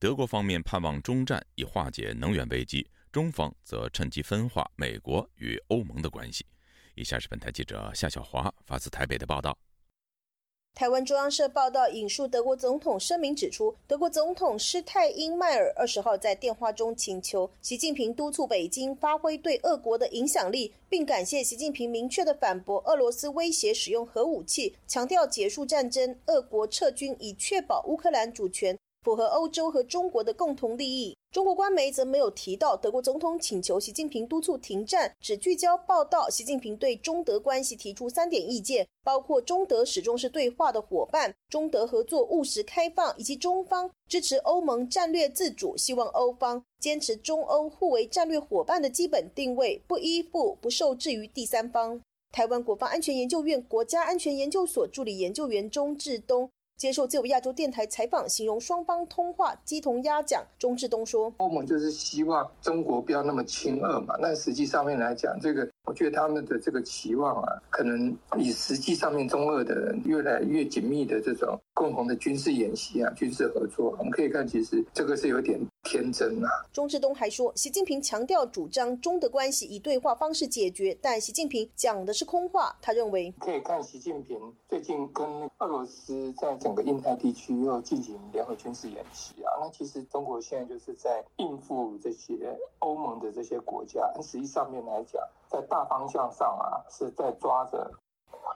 [0.00, 6.44] 德国方面盼望中战以化解能源危机，中方则趁机分化美国与欧盟的关系。
[6.96, 9.56] 以下是本台记者夏小华发自台北的报道。
[10.74, 28.76] 台湾中央社报道引述德国总统声明指出，德国总统施泰因迈尔二十号在电话中请求习近平督促北京发挥对俄国的影响力，并感谢习近平明确的反驳俄罗斯威胁使用核武器，强调结束战争、俄国撤军以确保乌克兰主权。
[29.04, 31.16] 符合欧洲和中国的共同利益。
[31.30, 52.00] 中国官媒则没有提到德国总统请求习近平督促停战，只聚焦报道习近平对中德关系提出三点意见，包括中德始终是对话的伙伴，中德合作务实开放，以及中方支持欧盟战略自主，希望欧方坚持中欧互为战略伙伴的基本定位，不依附、不受制于第三方。
[52.30, 56.48] 台湾国防安全研究院国家安全研究所助理研究员钟志东。
[56.76, 60.44] 接受自由亚洲电台采访，形容双方通话鸡同鸭讲。
[60.58, 76.48] 钟志东说：“欧盟就是希望中国不要那么亲俄嘛，那实际上面来讲，这个。”我觉得他们的这个期望啊，可能以实际上面中俄的越来越紧密的这种共同的军事演习啊、军事合作，我们可以看，其实这个是有点天真啊。
[76.72, 82.74] 钟志东还说，习近平强调主张中德关系以对话方式解决，但习近平讲的是空话。
[82.80, 85.26] 他认为可以看习近平最近跟
[85.58, 95.22] 俄罗斯在整个印太地区又进行联合军事演习啊，那其实中国现在就是在应付这些欧盟的这些国家，实际上面来讲。
[95.46, 97.88] 在大方向上啊，是在抓着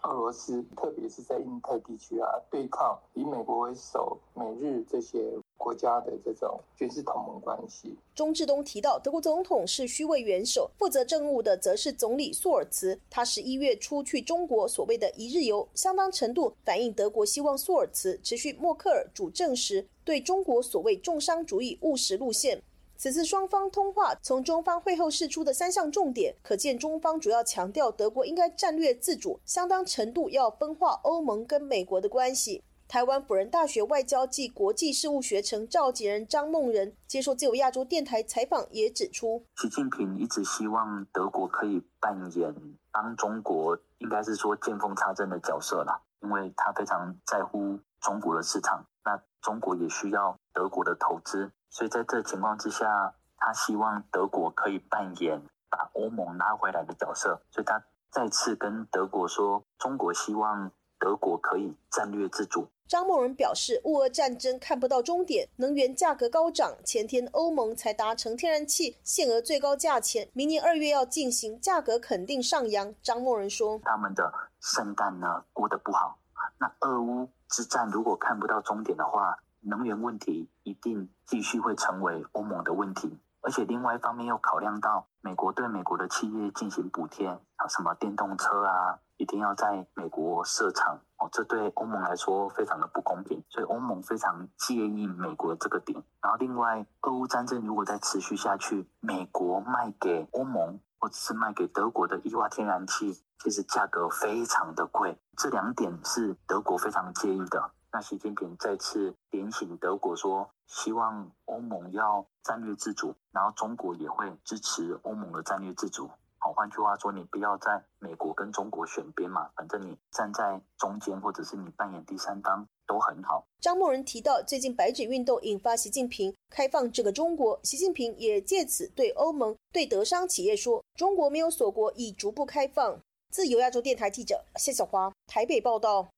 [0.02, 7.94] 俄罗斯，特别是在印太地区啊，对抗以美国为首、美日这些国家的这种军事同盟关系。
[8.14, 12.98] 钟志东提到，德国总统是虚位元首，负责政务的则是总理朔尔茨。
[13.10, 22.62] 他十一月初去中国所谓的一日游，相当程度反映德国希望朔尔茨持续默克尔主政时对中国所谓重商主义务实路线。
[22.98, 32.64] 此次双方通话，从中方会后释出的三项重点，可见中方主要强调德国应该战略自主，相当程度要分化欧盟跟美国的关系。
[32.88, 42.54] 台湾辅仁大学外交暨国际事务学程召集人张梦仁接受自由亚洲电台采访，也指出，习近平一直希望德国可以扮演
[42.90, 51.48] 帮中国，应该是说见缝插针的角色啦，因为他非常在乎中国的市场，那中国也需要德国的投资。
[51.70, 55.40] 所以在这情况之下，他希望德国可以扮演
[55.70, 57.40] 把欧盟拉回来的角色。
[57.50, 62.68] 所以他再次跟德国说，中国希望德国可以战略自主。
[62.88, 66.74] 张默人表示，乌俄战争看不到终点，能源价格高涨。
[66.82, 72.94] 前天欧盟才达成天然气限额最高价钱，明年二月要进行，价格肯定上扬。
[73.02, 76.18] 张默人说，他们的圣诞呢过得不好。
[76.58, 96.02] 那俄乌之战如果看不到终点的话，能源问题一定继续会成为欧盟的问题，而且另外一方面又考量到美国对美国的企业进行补贴啊，什么电动车啊，一定要在美国设厂哦，这对欧盟来说非常的不公平，所以欧盟非常介意美国这个点。
[96.22, 107.72] 然后另外，俄乌战争如果再持续下去，美国卖给欧盟或者是卖给德国的液化天然气，其实价格非常的贵，这两点是德国非常介意的。
[107.90, 116.08] 那习近平再次点醒德国说，希望欧盟要战略自主，然后中国也会支持欧盟的战略自主。
[116.40, 123.44] 好，换句话说，你不要在美国跟中国选边嘛，反正你站在中间，或者是你扮演第三方都很好。
[123.60, 133.00] 张默仁提到，最近白纸运动引发习近平开放这个中国，习近平也借此对欧盟、对德商企业说，中国没有锁国，已逐步开放。
[133.30, 136.08] 自由亚洲电台记者谢小华台北报道。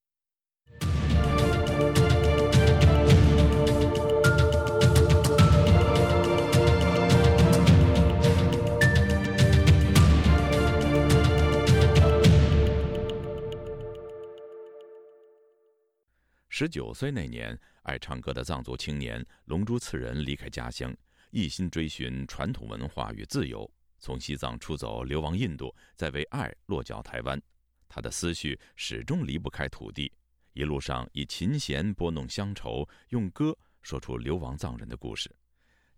[16.53, 20.95] 十九岁那年，爱唱歌的藏族青年龙珠次仁离开家乡，
[21.31, 23.66] 一心追寻传统文化与自由。
[23.99, 27.41] 从西藏出走，流亡印度，再为爱落脚台湾。
[27.89, 30.12] 他的思绪始终离不开土地，
[30.53, 35.34] 一路上以琴弦拨弄乡愁，用歌说出流亡藏人的故事。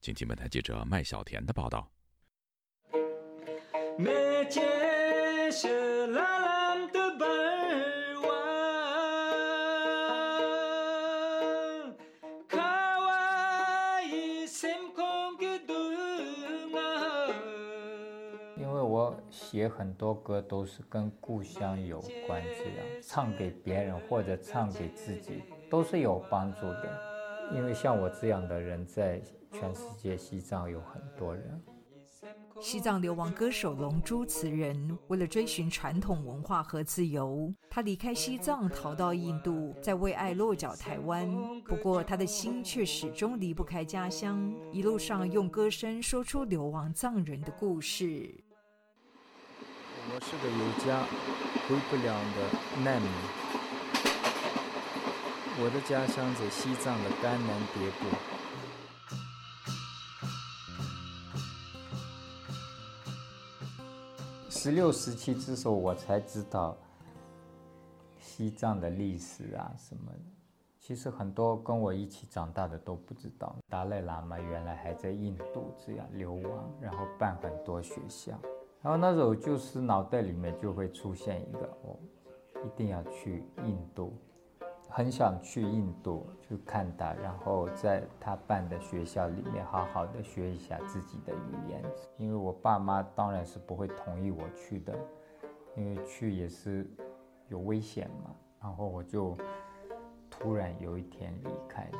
[0.01, 1.91] 请听本台记者麦小田的报道。
[19.53, 26.99] 写很多歌都是跟故乡有关，这样唱给别人或者唱给自己都是有帮助的。
[27.55, 29.21] 因为像我这样的人在
[29.53, 31.63] 全世界西藏有很多人。
[32.63, 41.29] 西藏流亡歌手龙珠词人，为了追寻传统文化和自由，他离开西藏，逃到印度，在为爱落脚台湾。
[41.65, 48.43] 不过，他的心却始终离不开家乡，一路上用歌声说出流亡藏人的故事。
[50.15, 51.03] 我是个有家
[51.67, 52.39] 回不了的
[52.85, 53.11] 难民，
[55.59, 58.05] 我的家乡在西藏的甘南迭部。
[64.51, 66.77] 十六、十七之时候，我才知道
[68.21, 70.13] 西藏的历史啊什么。
[70.79, 78.39] 其实很多跟我一起长大的都不知道，达赖喇嘛原来还在印度这样流亡，然后办很多学校。
[78.83, 81.99] 然后那时候就是脑袋里面就会出现一个，我
[82.65, 84.13] 一定要去印度。
[84.89, 91.83] 很想去印度去看他，然后在他办的学校里面好好的学一下自己的语言。
[92.19, 94.95] 因为我爸妈当然是不会同意我去的，
[95.77, 96.87] 因为去也是
[97.49, 98.35] 有危险嘛。
[98.61, 99.35] 然后我就
[100.29, 101.99] 突然有一天离开了。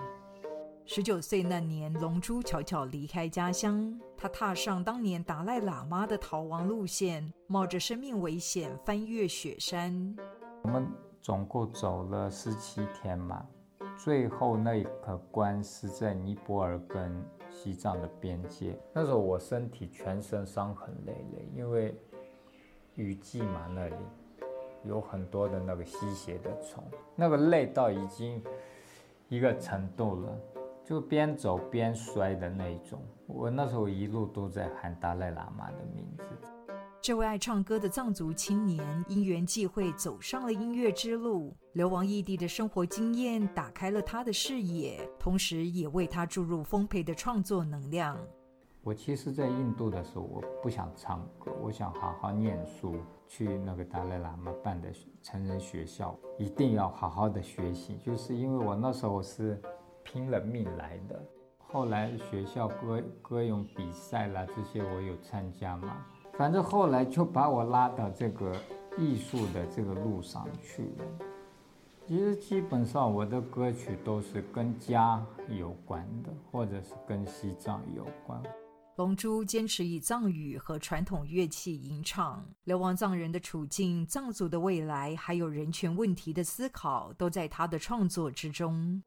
[0.85, 10.17] 十九岁那年，龙珠悄悄离开家乡，他踏上当年达赖喇嘛的逃亡路线，冒着生命危险翻越雪山。
[10.63, 10.87] 我们。
[11.23, 13.47] 总共走了十七天嘛，
[13.97, 18.77] 最后那一个关是在尼泊尔跟西藏的边界。
[18.93, 21.97] 那时候我身体全身伤痕累累，因为
[22.97, 23.95] 雨季嘛，那里
[24.83, 26.83] 有很多的那个吸血的虫，
[27.15, 28.43] 那个累到已经
[29.29, 30.37] 一个程度了，
[30.85, 33.01] 就边走边摔的那种。
[33.27, 36.25] 我那时候一路都在喊达赖喇嘛的名字。
[37.01, 48.17] 这位爱唱歌的藏族青年因缘际会走上了音乐之路，流亡异地的生活经验打开了他的视野，同时也为他注入丰沛的创作能量。
[48.85, 52.97] 我其实，在印度的时候，我不想唱歌，我想好好念书，
[53.29, 54.89] 去那个达赖喇嘛办的
[55.23, 57.97] 成人学校，一定要好好的学习。
[57.97, 59.61] 就是因为我那时候是
[60.05, 61.23] 拼了命来的。
[61.59, 66.05] 后来学校歌歌咏比赛啦，这些我有参加嘛。
[66.37, 68.55] 反正后来就把我拉到这个
[68.99, 71.05] 艺术的这个路上去了。
[72.07, 78.43] 其实基本上我的歌曲都是跟家有关的，或者是跟西藏有关。
[78.97, 89.03] 龙珠坚持以藏语和传统乐器吟唱，流亡藏人的处境、藏族的未来，还有人权问题的思考，都在他的创作之中。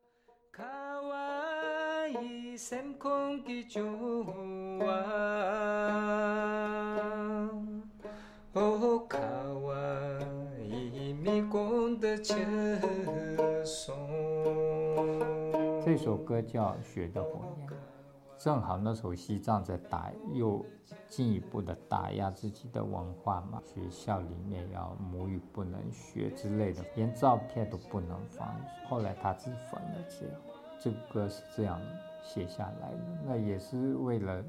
[15.84, 17.68] 这首歌叫《雪的火焰》，
[18.38, 20.64] 正好那时候西藏在打，又
[21.08, 23.60] 进一步的打压自己的文化嘛。
[23.66, 28.56] 学校里面要母语不能学之类的，连照片都不能放。
[28.88, 30.36] 后来他自焚了，这样，
[30.80, 31.80] 这个是这样
[32.24, 32.98] 写下来的。
[33.26, 34.44] 那也是为了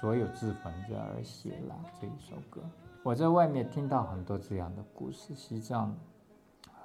[0.00, 2.60] 所有自焚者而写了这一首歌。
[3.02, 5.96] 我在外面听到很多这样的故事，西藏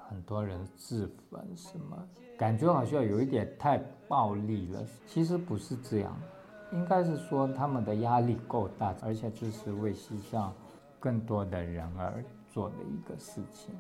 [0.08, 1.98] 很多人自焚，什么
[2.38, 3.78] 感觉好像有一点太
[4.08, 4.82] 暴力了。
[5.06, 6.16] 其实不是这样，
[6.72, 10.54] 应该是说他们的压力够大，而且这是为西藏
[11.00, 13.76] 更多的人而做的一个事情。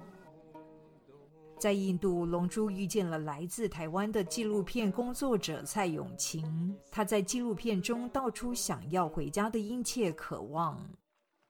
[1.57, 10.79] 在印度，龙珠遇见了来自台湾的纪录片工作者蔡永晴，他在纪录片中道出想要回家的殷切渴望。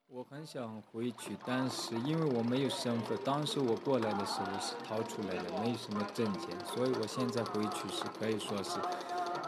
[0.08, 8.80] 我很想回去，但是因为我没有身份，当时我过来的时候是逃出来的，没有什么证件，所以我现在回去是可以说是，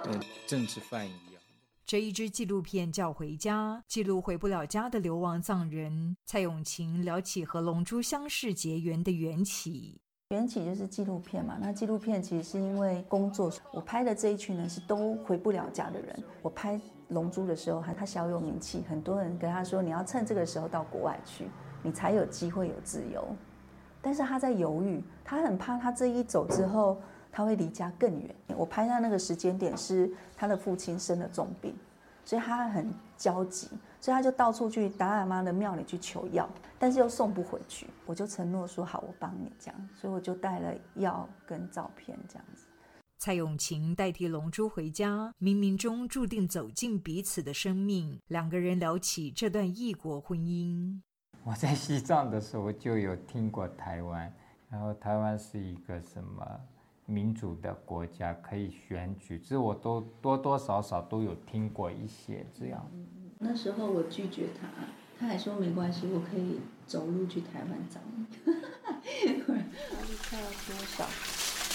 [0.06, 1.42] 嗯，政治犯一样。
[1.86, 6.18] 这一支纪录片叫《回家》，记录回不了家的流亡藏人。
[6.26, 10.02] 蔡永晴聊起和龙珠相识结缘的缘起。
[10.32, 16.24] 缘起就是纪录片嘛，那纪录片其实是因为工作，我拍的这一群人是都回不了家的人。
[16.42, 21.48] 我拍龙珠的时候，他他小有名气，很多人跟他说，你要趁这个时候到国外去，
[21.82, 23.26] 你才有机会有自由。
[24.02, 26.98] 但是他在犹豫，他很怕他这一走之后，
[27.32, 28.36] 他会离家更远。
[28.58, 31.74] 我拍他那个时间点是他的父亲生了重病。
[32.28, 33.70] 所以他很焦急，
[34.02, 36.46] 所以他就到处去达赖妈的庙里去求药，
[36.78, 37.88] 但是又送不回去。
[38.06, 42.66] 我就承诺说好，我帮你这样，所以我就带了药跟照片这样子。
[43.18, 48.20] 蔡永晴代替龙珠回家，冥冥中注定走进彼此的生命。
[48.28, 51.00] 两个人聊起这段异国婚姻。
[51.46, 54.30] 我在西藏的时候就有听过台湾，
[54.70, 56.60] 然后台湾是一个什么？
[57.08, 62.86] 民主的国家可以选举，这我都多多少少都有听过一些这样。
[63.40, 64.68] 那时候我拒绝他，
[65.18, 68.26] 他还说没关系，我可以走路去台湾找你。
[68.46, 68.54] 压
[69.16, 71.08] 力看要多少？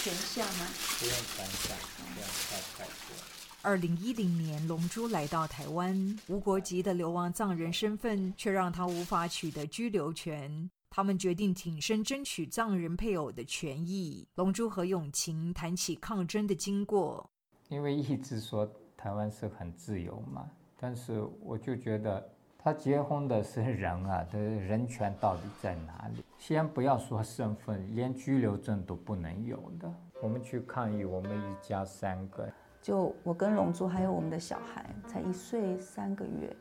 [0.03, 0.67] 全下吗？
[0.99, 3.17] 不用全下，不用太太多。
[3.63, 10.69] 二零一零年，龙珠来到台湾，无国籍的流亡藏人身份却让他无法取得居留权。
[10.95, 14.29] 他们决定挺身争取藏人配偶的权益。
[14.35, 17.31] 龙珠和永晴谈起抗争的经过，
[17.71, 22.23] 因为一直说台湾是很自由嘛，但是我就觉得
[22.59, 26.23] 他结婚的是人啊，的人权到底在哪里？
[26.37, 29.91] 先不要说身份，连居留证都不能有的。
[30.21, 32.47] 我们去抗议，我们一家三个，
[32.83, 36.55] 就我跟龙珠还有我们的小孩，才一岁三个月，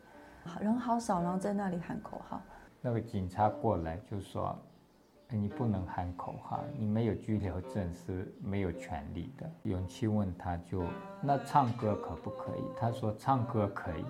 [0.58, 2.40] 人好少，然后在那里喊口号。
[2.84, 4.58] 那个警察过来就说
[5.30, 10.84] ：“你不能喊口号，你没有拘留证是没有权利的。”勇气问他就
[11.22, 14.04] ：“那唱歌可不可以？”他说：“唱歌可以。”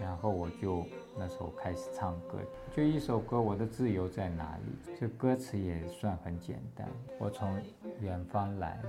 [0.00, 0.86] 然后我就
[1.18, 2.38] 那时候开始唱歌，
[2.74, 4.94] 就一首歌《我的自由在哪里》。
[4.98, 6.88] 这歌词也算很简单。
[7.18, 7.60] 我从
[8.00, 8.80] 远方来，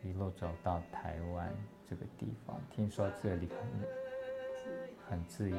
[0.00, 1.52] 一路走到台湾
[1.90, 5.58] 这个地方，听说这里很很自由，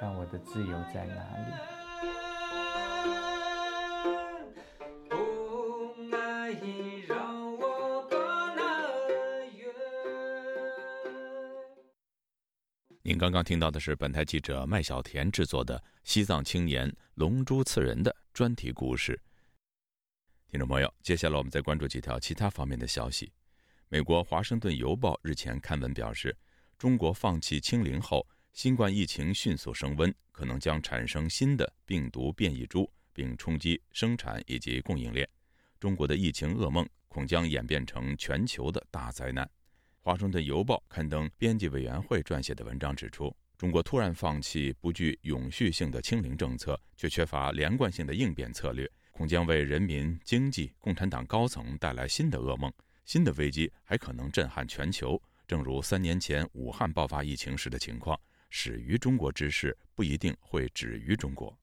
[0.00, 1.79] 但我的自由在哪里？
[13.02, 19.20] 您刚刚听到的是本台记者麦小田制作的西藏青年龙珠刺人的专题故事。
[20.48, 23.32] 听众朋友，接下来我们再关注几条其他方面的消息。
[23.88, 26.36] 美国《华盛顿邮报》日前刊文表示，
[26.78, 35.26] 中国放弃清零后，新冠疫情迅速升温，可能将产生新的病毒变异株，并冲击生产以及供应链。
[35.78, 39.48] 中国的疫情噩梦恐将演变成全球的大灾难。
[40.00, 52.70] 华盛顿邮报刊登编辑委员会撰写的文章指出，中国突然放弃不具永续性的清零政策，却缺乏连贯性的应变策略，恐将为人民、经济、共产党高层带来新的噩梦。
[53.04, 58.18] 新的危机还可能震撼全球，正如三年前武汉爆发疫情时的情况。
[58.50, 61.56] 始于中国之事不一定会止于中国。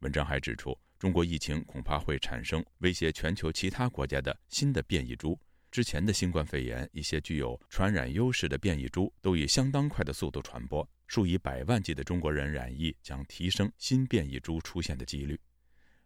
[0.00, 5.38] 文章还指出，中国疫情恐怕会产生威胁全球其他国家的新的变异株。
[5.70, 15.38] 之前的新冠肺炎，一些具有传染优势的变异株都以相当快的速度传播，数以百万计的中国人染疫将提升新变异株出现的几率。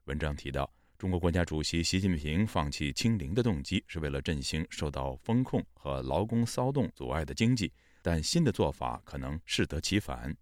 [0.04, 7.72] 文章提到，中国国家主席习近平放弃清零的动机是为了振兴受到风控和劳工骚动阻碍的经济，
[8.06, 10.32] 但新的做法可能适得其反。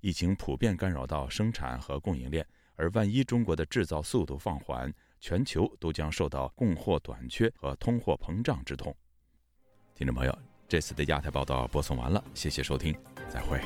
[0.00, 2.46] 疫情普遍干扰到生产和供应链，
[2.76, 4.90] 而万一中国的制造速度放缓，
[5.20, 8.96] 全球都将受到供货短缺和通货膨胀之痛。
[9.94, 12.96] 听众朋友，这次的亚太报道播送完了，谢谢收听，
[13.28, 13.60] 再会。